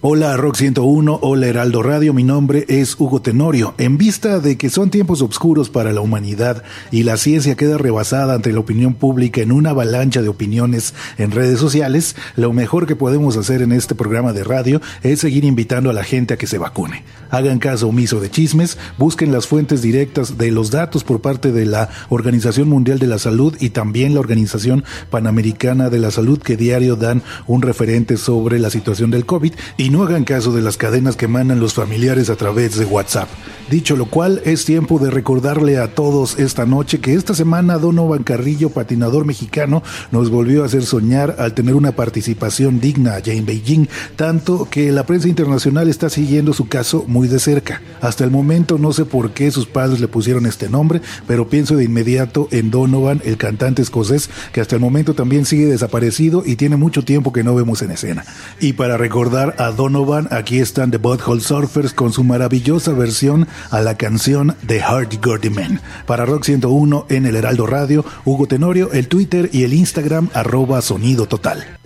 Hola 0.00 0.36
Rock 0.36 0.54
101, 0.54 1.18
hola 1.22 1.48
Heraldo 1.48 1.82
Radio, 1.82 2.14
mi 2.14 2.22
nombre 2.22 2.64
es 2.68 2.94
Hugo 3.00 3.20
Tenorio. 3.20 3.74
En 3.78 3.98
vista 3.98 4.38
de 4.38 4.56
que 4.56 4.70
son 4.70 4.90
tiempos 4.90 5.22
oscuros 5.22 5.70
para 5.70 5.92
la 5.92 6.00
humanidad 6.00 6.62
y 6.92 7.02
la 7.02 7.16
ciencia 7.16 7.56
queda 7.56 7.78
rebasada 7.78 8.34
ante 8.34 8.52
la 8.52 8.60
opinión 8.60 8.94
pública 8.94 9.40
en 9.40 9.50
una 9.50 9.70
avalancha 9.70 10.22
de 10.22 10.28
opiniones 10.28 10.94
en 11.16 11.32
redes 11.32 11.58
sociales, 11.58 12.14
lo 12.36 12.52
mejor 12.52 12.86
que 12.86 12.94
podemos 12.94 13.36
hacer 13.36 13.60
en 13.60 13.72
este 13.72 13.96
programa 13.96 14.32
de 14.32 14.44
radio 14.44 14.80
es 15.02 15.18
seguir 15.18 15.44
invitando 15.44 15.90
a 15.90 15.92
la 15.92 16.04
gente 16.04 16.34
a 16.34 16.36
que 16.36 16.46
se 16.46 16.58
vacune. 16.58 17.02
Hagan 17.30 17.58
caso 17.58 17.88
omiso 17.88 18.20
de 18.20 18.30
chismes, 18.30 18.78
busquen 18.98 19.32
las 19.32 19.48
fuentes 19.48 19.82
directas 19.82 20.38
de 20.38 20.52
los 20.52 20.70
datos 20.70 21.02
por 21.02 21.20
parte 21.20 21.50
de 21.50 21.66
la 21.66 21.88
Organización 22.08 22.68
Mundial 22.68 23.00
de 23.00 23.08
la 23.08 23.18
Salud 23.18 23.56
y 23.58 23.70
también 23.70 24.14
la 24.14 24.20
Organización 24.20 24.84
Panamericana 25.10 25.90
de 25.90 25.98
la 25.98 26.12
Salud 26.12 26.38
que 26.40 26.56
diario 26.56 26.94
dan 26.94 27.24
un 27.48 27.62
referente 27.62 28.16
sobre 28.16 28.60
la 28.60 28.70
situación 28.70 29.10
del 29.10 29.26
COVID 29.26 29.54
y 29.76 29.87
no 29.90 30.02
hagan 30.02 30.24
caso 30.24 30.52
de 30.52 30.62
las 30.62 30.76
cadenas 30.76 31.16
que 31.16 31.28
mandan 31.28 31.60
los 31.60 31.74
familiares 31.74 32.30
a 32.30 32.36
través 32.36 32.76
de 32.76 32.84
WhatsApp. 32.84 33.28
Dicho 33.70 33.96
lo 33.96 34.06
cual, 34.06 34.40
es 34.46 34.64
tiempo 34.64 34.98
de 34.98 35.10
recordarle 35.10 35.76
a 35.76 35.94
todos 35.94 36.38
esta 36.38 36.64
noche 36.64 37.00
que 37.00 37.12
esta 37.12 37.34
semana 37.34 37.76
Donovan 37.76 38.22
Carrillo, 38.22 38.70
patinador 38.70 39.26
mexicano, 39.26 39.82
nos 40.10 40.30
volvió 40.30 40.62
a 40.62 40.66
hacer 40.66 40.86
soñar 40.86 41.36
al 41.38 41.52
tener 41.52 41.74
una 41.74 41.92
participación 41.92 42.80
digna 42.80 43.14
allá 43.14 43.34
en 43.34 43.44
Beijing, 43.44 43.86
tanto 44.16 44.68
que 44.70 44.90
la 44.90 45.04
prensa 45.04 45.28
internacional 45.28 45.88
está 45.88 46.08
siguiendo 46.08 46.54
su 46.54 46.66
caso 46.66 47.04
muy 47.06 47.28
de 47.28 47.38
cerca. 47.38 47.82
Hasta 48.00 48.24
el 48.24 48.30
momento 48.30 48.78
no 48.78 48.94
sé 48.94 49.04
por 49.04 49.32
qué 49.32 49.50
sus 49.50 49.66
padres 49.66 50.00
le 50.00 50.08
pusieron 50.08 50.46
este 50.46 50.70
nombre, 50.70 51.02
pero 51.26 51.48
pienso 51.48 51.76
de 51.76 51.84
inmediato 51.84 52.48
en 52.50 52.70
Donovan, 52.70 53.20
el 53.24 53.36
cantante 53.36 53.82
escocés, 53.82 54.30
que 54.52 54.62
hasta 54.62 54.76
el 54.76 54.80
momento 54.80 55.14
también 55.14 55.44
sigue 55.44 55.66
desaparecido 55.66 56.42
y 56.44 56.56
tiene 56.56 56.76
mucho 56.76 57.04
tiempo 57.04 57.34
que 57.34 57.44
no 57.44 57.54
vemos 57.54 57.82
en 57.82 57.90
escena. 57.90 58.24
Y 58.60 58.72
para 58.72 58.96
recordar 58.96 59.54
a 59.58 59.72
Donovan, 59.78 60.26
aquí 60.32 60.58
están 60.58 60.90
The 60.90 60.96
Butthole 60.96 61.40
Surfers 61.40 61.94
con 61.94 62.12
su 62.12 62.24
maravillosa 62.24 62.92
versión 62.94 63.46
a 63.70 63.80
la 63.80 63.96
canción 63.96 64.56
The 64.66 64.82
Hard 64.82 65.20
Gordy 65.22 65.50
Man. 65.50 65.80
Para 66.04 66.26
Rock 66.26 66.42
101 66.46 67.06
en 67.08 67.26
el 67.26 67.36
Heraldo 67.36 67.64
Radio, 67.64 68.04
Hugo 68.24 68.48
Tenorio, 68.48 68.90
el 68.90 69.06
Twitter 69.06 69.48
y 69.52 69.62
el 69.62 69.74
Instagram 69.74 70.30
arroba 70.34 70.82
sonido 70.82 71.26
total. 71.26 71.78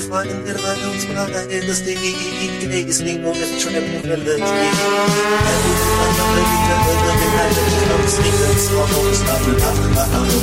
Freunden 0.00 0.44
der 0.46 0.54
Meinungsfreiheit, 0.54 1.68
das 1.68 1.84
Ding 1.84 1.98
ist 2.88 3.00
Ding 3.00 3.24
und 3.24 3.36
es 3.36 3.62
schon 3.62 3.74
im 3.74 3.84
Feld 4.02 4.26
des 4.26 4.34
Ding. 4.34 4.42
Er 4.42 5.58
ruft 5.64 5.88
an, 6.00 6.14
aber 6.20 6.40
die 6.40 6.60
Körper 6.66 6.94
der 7.04 7.30
Heiligen 7.36 7.70
Schnaps, 7.76 8.14
Ding 8.16 8.38
ist 8.56 8.70
auf 8.72 8.92
uns 8.98 9.20
Tafel, 9.24 9.54
Tafel, 9.56 9.88
Tafel. 9.94 10.40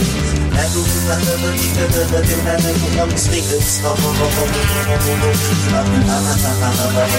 Er 0.57 0.67
ruft 0.75 1.09
an, 1.09 1.21
aber 1.33 1.51
die 1.57 1.69
Körper 1.73 2.21
der 2.21 2.39
Heiligen 2.45 2.87
Schnaps, 2.93 3.23
Ding 3.29 3.47
ist 3.57 3.85
auf 3.85 3.97
uns 3.97 4.19
Tafel, 4.19 4.61
Tafel, 4.87 5.15
Tafel. 6.93 7.17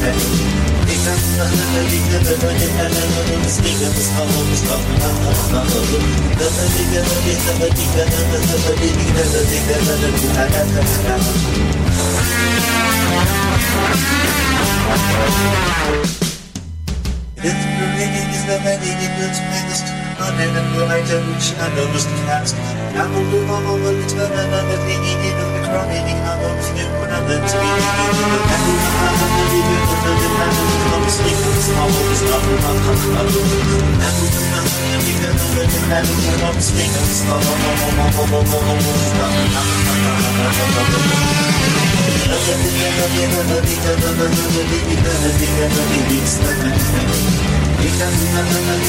Thank 0.00 0.82
you. 0.82 0.87
In 3.30 3.42
the 3.42 3.48
sticky 3.48 3.78
gazing 3.78 4.18
on 4.18 4.36
this 19.68 19.97
Amen 20.18 20.50
and 20.50 20.68
will 20.74 20.90
I 20.90 20.98
do 21.06 21.14
which 21.30 21.54
I'm 21.62 21.70
know 21.78 21.86
must 21.94 22.10
cast. 22.26 22.58
I 22.58 23.06
will 23.06 23.22
move 23.30 23.46
on 23.54 23.62
over 23.70 23.94
the 23.94 24.02
turn 24.10 24.34
and 24.34 24.50
I 24.50 24.66
will 24.66 24.82
lead 24.82 24.98
you 24.98 25.30
in 25.30 25.38
the 25.38 25.62
crown 25.62 25.86
leading 25.94 26.18
I 26.18 26.34
will 26.42 26.58
with 26.58 26.74
you 26.74 26.90
when 26.98 27.06
I 27.06 27.22
learn 27.22 27.38
to 27.38 27.54
be 27.54 27.70
I 27.70 28.10
will 28.10 28.26
not 28.26 28.50
have 28.50 29.22
to 29.22 29.46
leave 29.46 29.62
you 29.62 29.78
but 29.86 30.02
I 30.02 30.18
will 30.18 30.34
not 30.34 30.42
have 30.42 30.58
to 30.58 30.74
come 30.90 31.06
to 31.06 31.12
sleep 31.14 31.38
with 31.38 31.62
small 31.62 31.86
words 31.86 32.20
not 32.26 32.42
with 32.50 32.58
my 32.66 32.74
comfort 32.82 33.14
I 33.14 33.30
will 33.30 33.46
not 33.46 34.02
have 34.02 34.18
to 34.18 34.26
leave 34.26 35.06
you 35.06 35.30
but 35.30 35.38
I 35.38 35.54
will 35.54 35.78
not 35.78 35.94
have 35.94 36.10
to 36.10 36.34
come 36.34 36.58
to 36.58 36.66
sleep 36.66 36.90
with 36.98 37.14
small 37.14 37.38
words 37.38 37.62
not 37.62 37.78
with 37.78 37.94
my 37.94 38.10
comfort 38.10 38.58
Thank 46.50 47.52
you. 47.52 47.57
Rock 47.78 48.88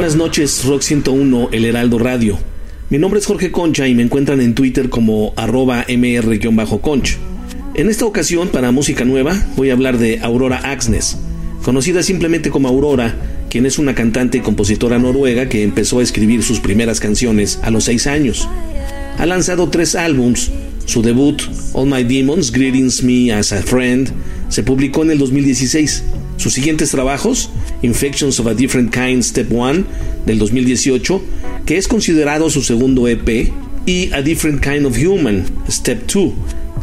Buenas 0.00 0.16
noches, 0.16 0.64
Rock 0.64 0.80
101, 0.80 1.50
El 1.52 1.66
Heraldo 1.66 1.98
Radio. 1.98 2.38
Mi 2.88 2.96
nombre 2.96 3.20
es 3.20 3.26
Jorge 3.26 3.52
Concha 3.52 3.86
y 3.86 3.94
me 3.94 4.02
encuentran 4.02 4.40
en 4.40 4.54
Twitter 4.54 4.88
como 4.88 5.34
arroba 5.36 5.84
mr-conch. 5.86 7.18
En 7.74 7.90
esta 7.90 8.06
ocasión, 8.06 8.48
para 8.48 8.72
música 8.72 9.04
nueva, 9.04 9.38
voy 9.56 9.68
a 9.68 9.74
hablar 9.74 9.98
de 9.98 10.20
Aurora 10.20 10.56
Axnes, 10.56 11.18
conocida 11.62 12.02
simplemente 12.02 12.48
como 12.48 12.68
Aurora, 12.68 13.14
quien 13.50 13.66
es 13.66 13.78
una 13.78 13.94
cantante 13.94 14.38
y 14.38 14.40
compositora 14.40 14.98
noruega 14.98 15.50
que 15.50 15.62
empezó 15.62 15.98
a 15.98 16.02
escribir 16.02 16.42
sus 16.42 16.60
primeras 16.60 16.98
canciones 16.98 17.60
a 17.62 17.70
los 17.70 17.84
seis 17.84 18.06
años. 18.06 18.48
Ha 19.18 19.26
lanzado 19.26 19.68
tres 19.68 19.96
álbums. 19.96 20.50
Su 20.86 21.02
debut, 21.02 21.42
All 21.74 21.90
My 21.90 22.04
Demons, 22.04 22.52
Greetings 22.52 23.02
Me 23.02 23.34
as 23.34 23.52
a 23.52 23.60
Friend, 23.60 24.10
se 24.48 24.62
publicó 24.62 25.02
en 25.02 25.10
el 25.10 25.18
2016. 25.18 26.04
Sus 26.40 26.54
siguientes 26.54 26.90
trabajos, 26.90 27.50
Infections 27.82 28.40
of 28.40 28.46
a 28.46 28.54
Different 28.54 28.94
Kind 28.94 29.22
Step 29.22 29.52
1 29.52 29.84
del 30.24 30.38
2018, 30.38 31.20
que 31.66 31.76
es 31.76 31.86
considerado 31.86 32.48
su 32.48 32.62
segundo 32.62 33.06
EP, 33.08 33.52
y 33.84 34.10
A 34.14 34.22
Different 34.22 34.62
Kind 34.62 34.86
of 34.86 34.96
Human 34.96 35.44
Step 35.68 36.10
2 36.10 36.32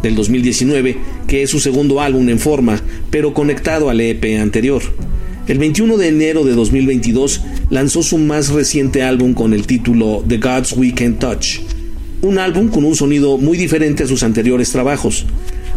del 0.03 0.14
2019, 0.14 0.97
que 1.26 1.41
es 1.41 1.49
su 1.49 1.60
segundo 1.60 2.01
álbum 2.01 2.30
en 2.30 2.38
forma, 2.38 2.80
pero 3.10 3.34
conectado 3.34 3.89
al 3.89 3.99
EP 3.99 4.39
anterior. 4.39 4.84
El 5.47 5.58
21 5.58 5.97
de 5.97 6.10
enero 6.10 6.43
de 6.43 6.53
2022 6.53 7.41
lanzó 7.72 8.03
su 8.03 8.20
más 8.20 8.49
reciente 8.49 9.01
álbum 9.01 9.34
con 9.34 9.55
el 9.55 9.66
título 9.66 10.24
The 10.28 10.38
Gods 10.38 10.74
We 10.74 10.93
Can 10.93 11.18
Touch, 11.18 11.62
un 12.22 12.38
álbum 12.38 12.68
con 12.68 12.86
un 12.86 12.95
sonido 12.95 13.39
muy 13.39 13.58
diferente 13.58 14.03
a 14.03 14.08
sus 14.08 14.22
anteriores 14.22 14.72
trabajos. 14.72 15.26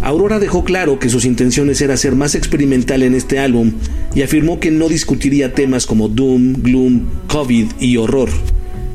Aurora 0.03 0.39
dejó 0.39 0.65
claro 0.65 0.99
que 0.99 1.11
sus 1.11 1.25
intenciones 1.25 1.81
era 1.83 1.97
ser 1.97 2.15
más 2.15 2.35
experimental 2.35 3.03
en 3.03 3.15
este 3.15 3.39
álbum 3.39 3.73
y 4.15 4.23
afirmó 4.23 4.59
que 4.59 4.71
no 4.71 4.89
discutiría 4.89 5.53
temas 5.53 5.87
como 5.87 6.09
Doom, 6.09 6.55
Gloom, 6.63 7.07
COVID 7.27 7.67
y 7.79 7.97
horror. 7.99 8.31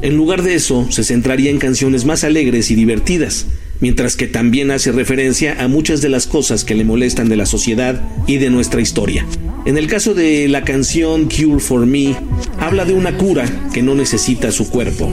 En 0.01 0.17
lugar 0.17 0.41
de 0.41 0.55
eso, 0.55 0.87
se 0.91 1.03
centraría 1.03 1.51
en 1.51 1.59
canciones 1.59 2.05
más 2.05 2.23
alegres 2.23 2.69
y 2.71 2.75
divertidas, 2.75 3.47
mientras 3.79 4.15
que 4.15 4.27
también 4.27 4.71
hace 4.71 4.91
referencia 4.91 5.63
a 5.63 5.67
muchas 5.67 6.01
de 6.01 6.09
las 6.09 6.27
cosas 6.27 6.63
que 6.63 6.75
le 6.75 6.83
molestan 6.83 7.29
de 7.29 7.37
la 7.37 7.45
sociedad 7.45 8.01
y 8.27 8.37
de 8.37 8.49
nuestra 8.49 8.81
historia. 8.81 9.25
En 9.65 9.77
el 9.77 9.87
caso 9.87 10.13
de 10.13 10.47
la 10.47 10.63
canción 10.63 11.29
Cure 11.29 11.59
for 11.59 11.85
Me, 11.85 12.15
habla 12.59 12.85
de 12.85 12.93
una 12.93 13.17
cura 13.17 13.45
que 13.73 13.81
no 13.81 13.95
necesita 13.95 14.51
su 14.51 14.69
cuerpo. 14.69 15.11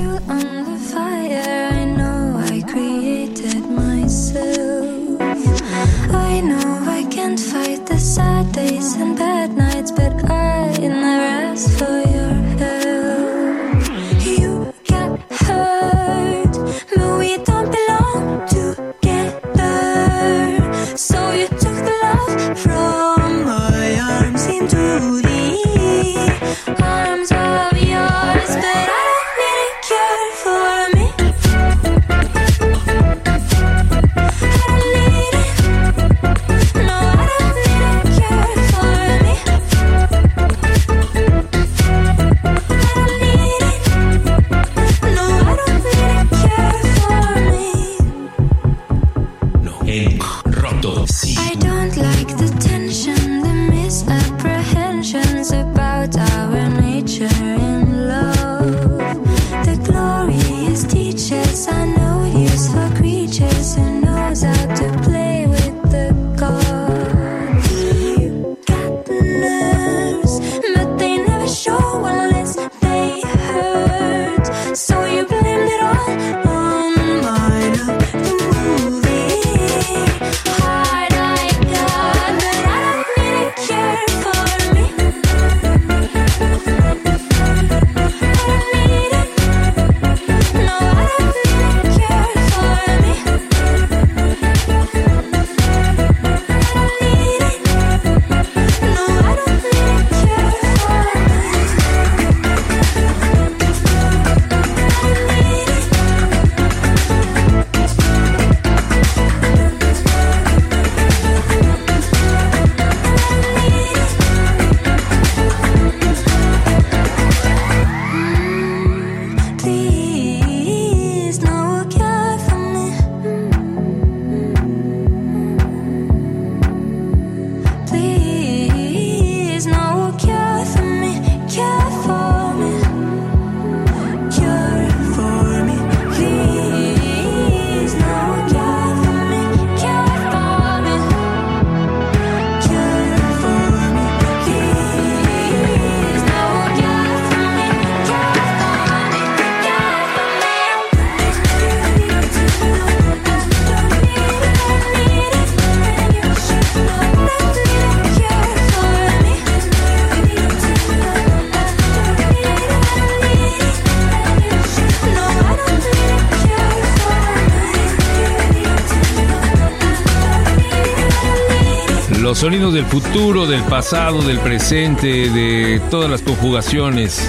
Sonidos 172.42 172.74
del 172.74 172.84
futuro, 172.86 173.46
del 173.46 173.62
pasado, 173.62 174.20
del 174.20 174.40
presente, 174.40 175.30
de 175.30 175.80
todas 175.92 176.10
las 176.10 176.22
conjugaciones 176.22 177.24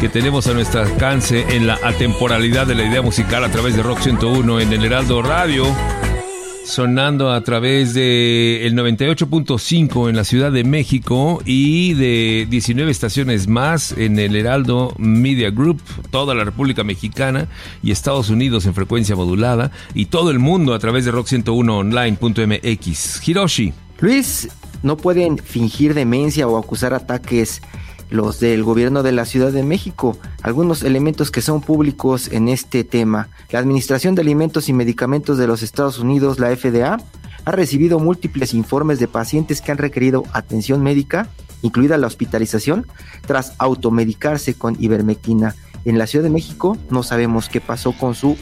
que 0.00 0.08
tenemos 0.08 0.46
a 0.46 0.54
nuestro 0.54 0.82
alcance 0.82 1.44
en 1.56 1.66
la 1.66 1.76
atemporalidad 1.82 2.64
de 2.64 2.76
la 2.76 2.84
idea 2.84 3.02
musical 3.02 3.42
a 3.42 3.48
través 3.48 3.74
de 3.74 3.82
Rock 3.82 4.02
101 4.02 4.60
en 4.60 4.72
el 4.72 4.84
Heraldo 4.84 5.22
Radio, 5.22 5.66
sonando 6.64 7.32
a 7.32 7.40
través 7.40 7.94
de 7.94 8.64
el 8.64 8.76
98.5 8.76 10.08
en 10.08 10.14
la 10.14 10.22
Ciudad 10.22 10.52
de 10.52 10.62
México 10.62 11.42
y 11.44 11.94
de 11.94 12.46
19 12.48 12.92
estaciones 12.92 13.48
más 13.48 13.90
en 13.98 14.20
el 14.20 14.36
Heraldo 14.36 14.94
Media 14.98 15.50
Group, 15.50 15.80
toda 16.12 16.32
la 16.36 16.44
República 16.44 16.84
Mexicana 16.84 17.48
y 17.82 17.90
Estados 17.90 18.30
Unidos 18.30 18.66
en 18.66 18.74
frecuencia 18.74 19.16
modulada 19.16 19.72
y 19.94 20.06
todo 20.06 20.30
el 20.30 20.38
mundo 20.38 20.74
a 20.74 20.78
través 20.78 21.06
de 21.06 21.12
rock101online.mx. 21.12 23.28
Hiroshi. 23.28 23.83
Luis, 24.00 24.48
no 24.82 24.96
pueden 24.96 25.38
fingir 25.38 25.94
demencia 25.94 26.46
o 26.48 26.58
acusar 26.58 26.94
ataques 26.94 27.62
los 28.10 28.38
del 28.38 28.62
gobierno 28.62 29.02
de 29.02 29.12
la 29.12 29.24
Ciudad 29.24 29.50
de 29.50 29.62
México. 29.62 30.18
Algunos 30.42 30.82
elementos 30.82 31.30
que 31.30 31.40
son 31.40 31.60
públicos 31.60 32.28
en 32.30 32.48
este 32.48 32.84
tema. 32.84 33.28
La 33.50 33.58
Administración 33.58 34.14
de 34.14 34.22
Alimentos 34.22 34.68
y 34.68 34.72
Medicamentos 34.72 35.38
de 35.38 35.46
los 35.46 35.62
Estados 35.62 35.98
Unidos, 35.98 36.38
la 36.38 36.54
FDA, 36.54 36.98
ha 37.44 37.50
recibido 37.50 37.98
múltiples 37.98 38.54
informes 38.54 38.98
de 38.98 39.08
pacientes 39.08 39.60
que 39.60 39.72
han 39.72 39.78
requerido 39.78 40.24
atención 40.32 40.82
médica 40.82 41.28
incluida 41.64 41.96
la 41.96 42.06
hospitalización, 42.06 42.86
tras 43.26 43.54
automedicarse 43.58 44.54
con 44.54 44.76
ivermectina. 44.80 45.54
En 45.84 45.98
la 45.98 46.06
Ciudad 46.06 46.22
de 46.22 46.30
México 46.30 46.76
no 46.90 47.02
sabemos 47.02 47.48
qué 47.48 47.60
pasó 47.60 47.92
con 47.92 48.14
su 48.14 48.36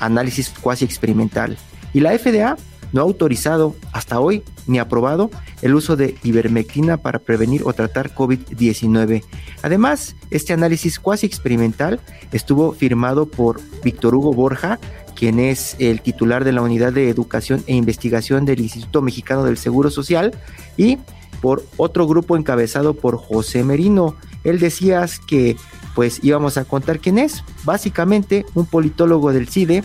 análisis 0.00 0.48
cuasi 0.48 0.84
experimental. 0.84 1.58
Y 1.92 2.00
la 2.00 2.18
FDA 2.18 2.56
no 2.92 3.00
ha 3.00 3.04
autorizado 3.04 3.74
hasta 3.92 4.20
hoy 4.20 4.42
ni 4.66 4.78
aprobado 4.78 5.30
el 5.62 5.74
uso 5.74 5.96
de 5.96 6.16
ivermectina 6.22 6.96
para 6.96 7.18
prevenir 7.18 7.62
o 7.64 7.72
tratar 7.72 8.14
COVID-19. 8.14 9.24
Además, 9.62 10.16
este 10.30 10.52
análisis 10.52 10.98
cuasi 10.98 11.26
experimental 11.26 12.00
estuvo 12.32 12.72
firmado 12.72 13.26
por 13.26 13.60
Víctor 13.82 14.14
Hugo 14.14 14.32
Borja, 14.32 14.78
quien 15.14 15.40
es 15.40 15.76
el 15.78 16.00
titular 16.00 16.44
de 16.44 16.52
la 16.52 16.62
Unidad 16.62 16.92
de 16.92 17.08
Educación 17.08 17.62
e 17.66 17.74
Investigación 17.74 18.44
del 18.44 18.60
Instituto 18.60 19.02
Mexicano 19.02 19.44
del 19.44 19.56
Seguro 19.56 19.90
Social, 19.90 20.34
y 20.76 20.98
por 21.40 21.64
otro 21.76 22.06
grupo 22.06 22.36
encabezado 22.36 22.94
por 22.94 23.16
José 23.16 23.64
Merino. 23.64 24.16
Él 24.44 24.58
decía 24.58 25.06
que 25.26 25.56
pues 25.94 26.20
íbamos 26.22 26.56
a 26.56 26.64
contar 26.64 27.00
quién 27.00 27.18
es, 27.18 27.44
básicamente 27.64 28.46
un 28.54 28.64
politólogo 28.64 29.32
del 29.32 29.48
CIDE 29.48 29.84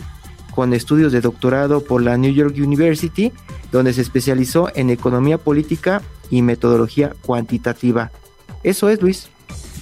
con 0.58 0.74
estudios 0.74 1.12
de 1.12 1.20
doctorado 1.20 1.84
por 1.84 2.02
la 2.02 2.16
New 2.16 2.32
York 2.32 2.52
University, 2.58 3.30
donde 3.70 3.92
se 3.92 4.00
especializó 4.00 4.72
en 4.74 4.90
economía 4.90 5.38
política 5.38 6.02
y 6.30 6.42
metodología 6.42 7.14
cuantitativa. 7.22 8.10
Eso 8.64 8.88
es, 8.88 9.00
Luis. 9.00 9.28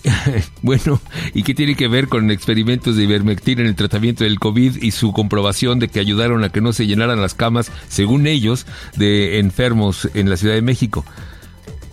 Bueno, 0.61 1.01
¿y 1.33 1.45
qué 1.45 1.55
tiene 1.55 1.77
que 1.77 1.89
ver 1.89 2.09
con 2.09 2.31
experimentos 2.31 2.95
de 2.95 3.05
ivermectina 3.05 3.63
en 3.63 3.69
el 3.69 3.75
tratamiento 3.75 4.25
del 4.25 4.39
COVID 4.39 4.83
y 4.83 4.91
su 4.91 5.15
comprobación 5.15 5.79
de 5.79 5.89
que 5.89 5.99
ayudaron 5.99 6.45
a 6.45 6.51
que 6.51 6.61
no 6.61 6.75
se 6.75 6.87
llenaran 6.87 7.23
las 7.23 7.33
camas, 7.33 7.73
según 7.89 8.27
ellos, 8.27 8.67
de 8.97 9.39
enfermos 9.39 10.11
en 10.13 10.29
la 10.29 10.37
Ciudad 10.37 10.57
de 10.57 10.63
México? 10.63 11.07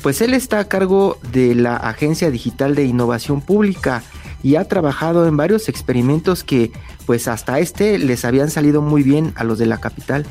Pues 0.02 0.20
él 0.20 0.34
está 0.34 0.60
a 0.60 0.68
cargo 0.68 1.18
de 1.32 1.56
la 1.56 1.78
Agencia 1.78 2.30
Digital 2.30 2.76
de 2.76 2.84
Innovación 2.84 3.40
Pública 3.40 4.04
y 4.44 4.58
ha 4.58 4.66
trabajado 4.66 5.26
en 5.26 5.38
varios 5.38 5.70
experimentos 5.70 6.44
que 6.44 6.72
pues 7.06 7.28
hasta 7.28 7.60
este 7.60 7.98
les 7.98 8.26
habían 8.26 8.52
salido 8.52 8.82
muy 8.82 9.02
bien 9.02 9.34
a 9.36 9.44
los 9.44 9.58
de 9.58 9.66
la 9.66 9.80
capital. 9.80 10.26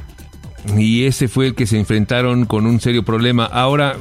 Y 0.77 1.07
ese 1.07 1.27
fue 1.27 1.49
el 1.49 1.55
que 1.57 1.67
se 1.67 1.79
enfrentaron 1.79 2.47
con 2.47 2.67
un 2.67 2.81
serio 2.81 3.03
problema. 3.03 3.47
Ahora, 3.47 3.97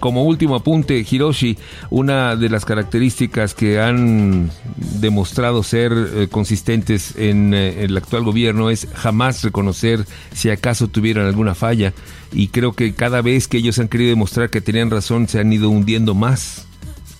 como 0.00 0.24
último 0.24 0.54
apunte, 0.56 1.04
Hiroshi, 1.08 1.58
una 1.90 2.36
de 2.36 2.48
las 2.48 2.64
características 2.64 3.52
que 3.52 3.78
han 3.80 4.50
demostrado 4.98 5.62
ser 5.62 5.92
eh, 5.92 6.28
consistentes 6.30 7.16
en 7.16 7.52
eh, 7.52 7.84
el 7.84 7.94
actual 7.98 8.24
gobierno 8.24 8.70
es 8.70 8.88
jamás 8.94 9.42
reconocer 9.42 10.06
si 10.32 10.48
acaso 10.48 10.88
tuvieran 10.88 11.26
alguna 11.26 11.54
falla. 11.54 11.92
Y 12.32 12.48
creo 12.48 12.72
que 12.72 12.94
cada 12.94 13.20
vez 13.20 13.46
que 13.46 13.58
ellos 13.58 13.78
han 13.78 13.88
querido 13.88 14.10
demostrar 14.10 14.48
que 14.48 14.62
tenían 14.62 14.90
razón, 14.90 15.28
se 15.28 15.38
han 15.38 15.52
ido 15.52 15.68
hundiendo 15.68 16.14
más. 16.14 16.66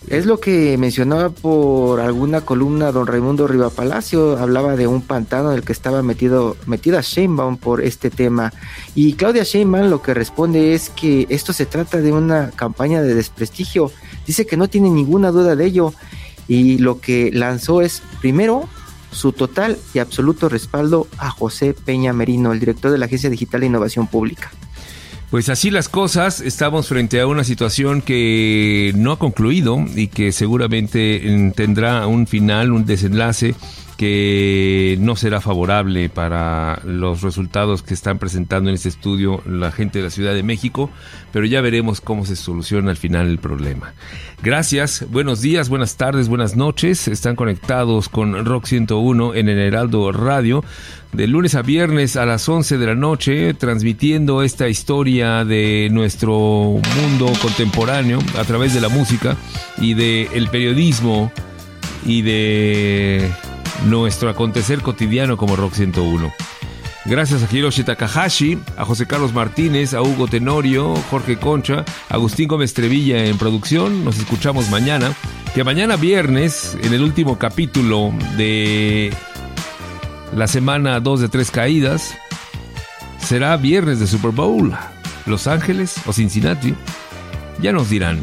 Es 0.08 0.26
lo 0.26 0.40
que 0.40 0.76
mencionaba 0.78 1.28
por 1.28 2.00
alguna 2.00 2.40
columna 2.40 2.90
don 2.90 3.06
Raimundo 3.06 3.46
Rivapalacio, 3.46 4.38
hablaba 4.38 4.74
de 4.74 4.86
un 4.86 5.02
pantano 5.02 5.52
en 5.52 5.58
el 5.58 5.64
que 5.64 5.72
estaba 5.72 6.02
metido, 6.02 6.56
metida 6.66 7.00
Sheinbaum 7.02 7.58
por 7.58 7.82
este 7.82 8.10
tema. 8.10 8.52
Y 8.94 9.12
Claudia 9.12 9.44
Sheinbaum 9.44 9.88
lo 9.88 10.02
que 10.02 10.14
responde 10.14 10.74
es 10.74 10.88
que 10.90 11.26
esto 11.28 11.52
se 11.52 11.66
trata 11.66 11.98
de 11.98 12.12
una 12.12 12.50
campaña 12.50 13.02
de 13.02 13.14
desprestigio. 13.14 13.92
Dice 14.26 14.46
que 14.46 14.56
no 14.56 14.68
tiene 14.68 14.90
ninguna 14.90 15.30
duda 15.30 15.54
de 15.54 15.66
ello. 15.66 15.92
Y 16.48 16.78
lo 16.78 17.00
que 17.00 17.30
lanzó 17.32 17.80
es, 17.80 18.02
primero, 18.20 18.68
su 19.12 19.32
total 19.32 19.78
y 19.94 19.98
absoluto 19.98 20.48
respaldo 20.48 21.06
a 21.18 21.30
José 21.30 21.74
Peña 21.74 22.12
Merino, 22.12 22.52
el 22.52 22.58
director 22.58 22.90
de 22.90 22.98
la 22.98 23.06
Agencia 23.06 23.30
Digital 23.30 23.60
de 23.60 23.66
Innovación 23.66 24.06
Pública. 24.06 24.50
Pues 25.30 25.48
así 25.48 25.70
las 25.70 25.88
cosas, 25.88 26.40
estamos 26.40 26.88
frente 26.88 27.20
a 27.20 27.26
una 27.28 27.44
situación 27.44 28.02
que 28.02 28.92
no 28.96 29.12
ha 29.12 29.18
concluido 29.20 29.78
y 29.94 30.08
que 30.08 30.32
seguramente 30.32 31.52
tendrá 31.54 32.08
un 32.08 32.26
final, 32.26 32.72
un 32.72 32.84
desenlace 32.84 33.54
que 34.00 34.96
no 34.98 35.14
será 35.14 35.42
favorable 35.42 36.08
para 36.08 36.80
los 36.86 37.20
resultados 37.20 37.82
que 37.82 37.92
están 37.92 38.18
presentando 38.18 38.70
en 38.70 38.76
este 38.76 38.88
estudio 38.88 39.42
la 39.44 39.72
gente 39.72 39.98
de 39.98 40.04
la 40.04 40.10
Ciudad 40.10 40.32
de 40.32 40.42
México, 40.42 40.88
pero 41.34 41.44
ya 41.44 41.60
veremos 41.60 42.00
cómo 42.00 42.24
se 42.24 42.34
soluciona 42.34 42.92
al 42.92 42.96
final 42.96 43.26
el 43.26 43.36
problema. 43.36 43.92
Gracias, 44.42 45.04
buenos 45.10 45.42
días, 45.42 45.68
buenas 45.68 45.98
tardes, 45.98 46.30
buenas 46.30 46.56
noches. 46.56 47.08
Están 47.08 47.36
conectados 47.36 48.08
con 48.08 48.46
Rock 48.46 48.64
101 48.68 49.34
en 49.34 49.50
el 49.50 49.58
Heraldo 49.58 50.10
Radio 50.12 50.64
de 51.12 51.26
lunes 51.26 51.54
a 51.54 51.60
viernes 51.60 52.16
a 52.16 52.24
las 52.24 52.48
11 52.48 52.78
de 52.78 52.86
la 52.86 52.94
noche, 52.94 53.52
transmitiendo 53.52 54.42
esta 54.42 54.66
historia 54.70 55.44
de 55.44 55.90
nuestro 55.92 56.32
mundo 56.32 57.30
contemporáneo 57.42 58.18
a 58.38 58.44
través 58.44 58.72
de 58.72 58.80
la 58.80 58.88
música 58.88 59.36
y 59.76 59.92
del 59.92 60.28
el 60.32 60.48
periodismo 60.48 61.30
y 62.06 62.22
de 62.22 63.30
nuestro 63.86 64.30
acontecer 64.30 64.80
cotidiano 64.82 65.36
como 65.36 65.56
Rock 65.56 65.74
101. 65.74 66.32
Gracias 67.06 67.42
a 67.42 67.54
Hiroshi 67.54 67.82
Takahashi, 67.82 68.58
a 68.76 68.84
José 68.84 69.06
Carlos 69.06 69.32
Martínez, 69.32 69.94
a 69.94 70.02
Hugo 70.02 70.28
Tenorio, 70.28 70.94
Jorge 71.10 71.38
Concha, 71.38 71.84
Agustín 72.08 72.48
Gómez 72.48 72.74
Trevilla 72.74 73.24
en 73.24 73.38
producción. 73.38 74.04
Nos 74.04 74.18
escuchamos 74.18 74.70
mañana. 74.70 75.12
Que 75.54 75.64
mañana 75.64 75.96
viernes, 75.96 76.76
en 76.82 76.94
el 76.94 77.02
último 77.02 77.38
capítulo 77.38 78.12
de 78.36 79.12
la 80.34 80.46
semana 80.46 81.00
2 81.00 81.20
de 81.22 81.28
tres 81.28 81.50
caídas, 81.50 82.14
será 83.18 83.56
viernes 83.56 83.98
de 83.98 84.06
Super 84.06 84.30
Bowl. 84.30 84.72
Los 85.26 85.46
Ángeles 85.46 85.96
o 86.06 86.12
Cincinnati. 86.12 86.74
Ya 87.60 87.72
nos 87.72 87.90
dirán. 87.90 88.20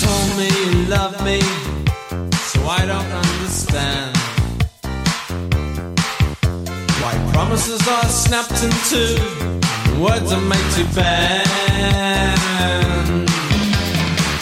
told 0.00 0.38
you 0.40 0.88
love 0.88 1.24
me, 1.24 1.40
so 2.52 2.66
I 2.66 2.86
don't 2.86 3.12
understand 3.12 4.17
promises 7.38 7.86
are 7.86 8.08
snapped 8.08 8.60
in 8.64 8.70
two, 8.90 9.14
words 10.02 10.32
are 10.32 10.40
made 10.40 10.68
to 10.74 10.84
bend. 10.92 11.48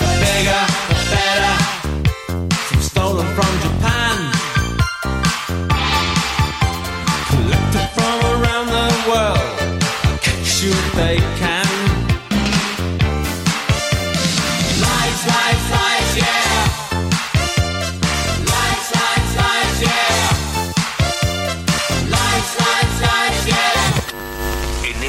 The 0.01 0.09
bigger, 0.23 0.65
the 0.89 0.97
better, 1.13 1.57
some 2.69 2.81
stolen 2.81 3.27
from 3.37 3.53
Japan, 3.67 4.17
collected 7.29 7.87
from 7.97 8.17
around 8.35 8.69
the 8.79 8.89
world, 9.11 9.59
catch 10.23 10.63
you 10.63 10.71
if 10.71 10.93
they 10.95 11.17
can. 11.39 11.46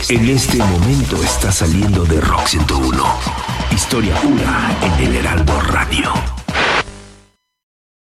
En 0.10 0.26
este 0.30 0.58
momento 0.58 1.22
está 1.22 1.52
saliendo 1.52 2.06
de 2.06 2.22
Rock 2.22 2.48
101. 2.48 3.04
Historia 3.72 4.16
pura 4.22 4.78
en 4.82 5.06
el 5.06 5.16
Heraldo 5.18 5.60
Radio. 5.60 6.37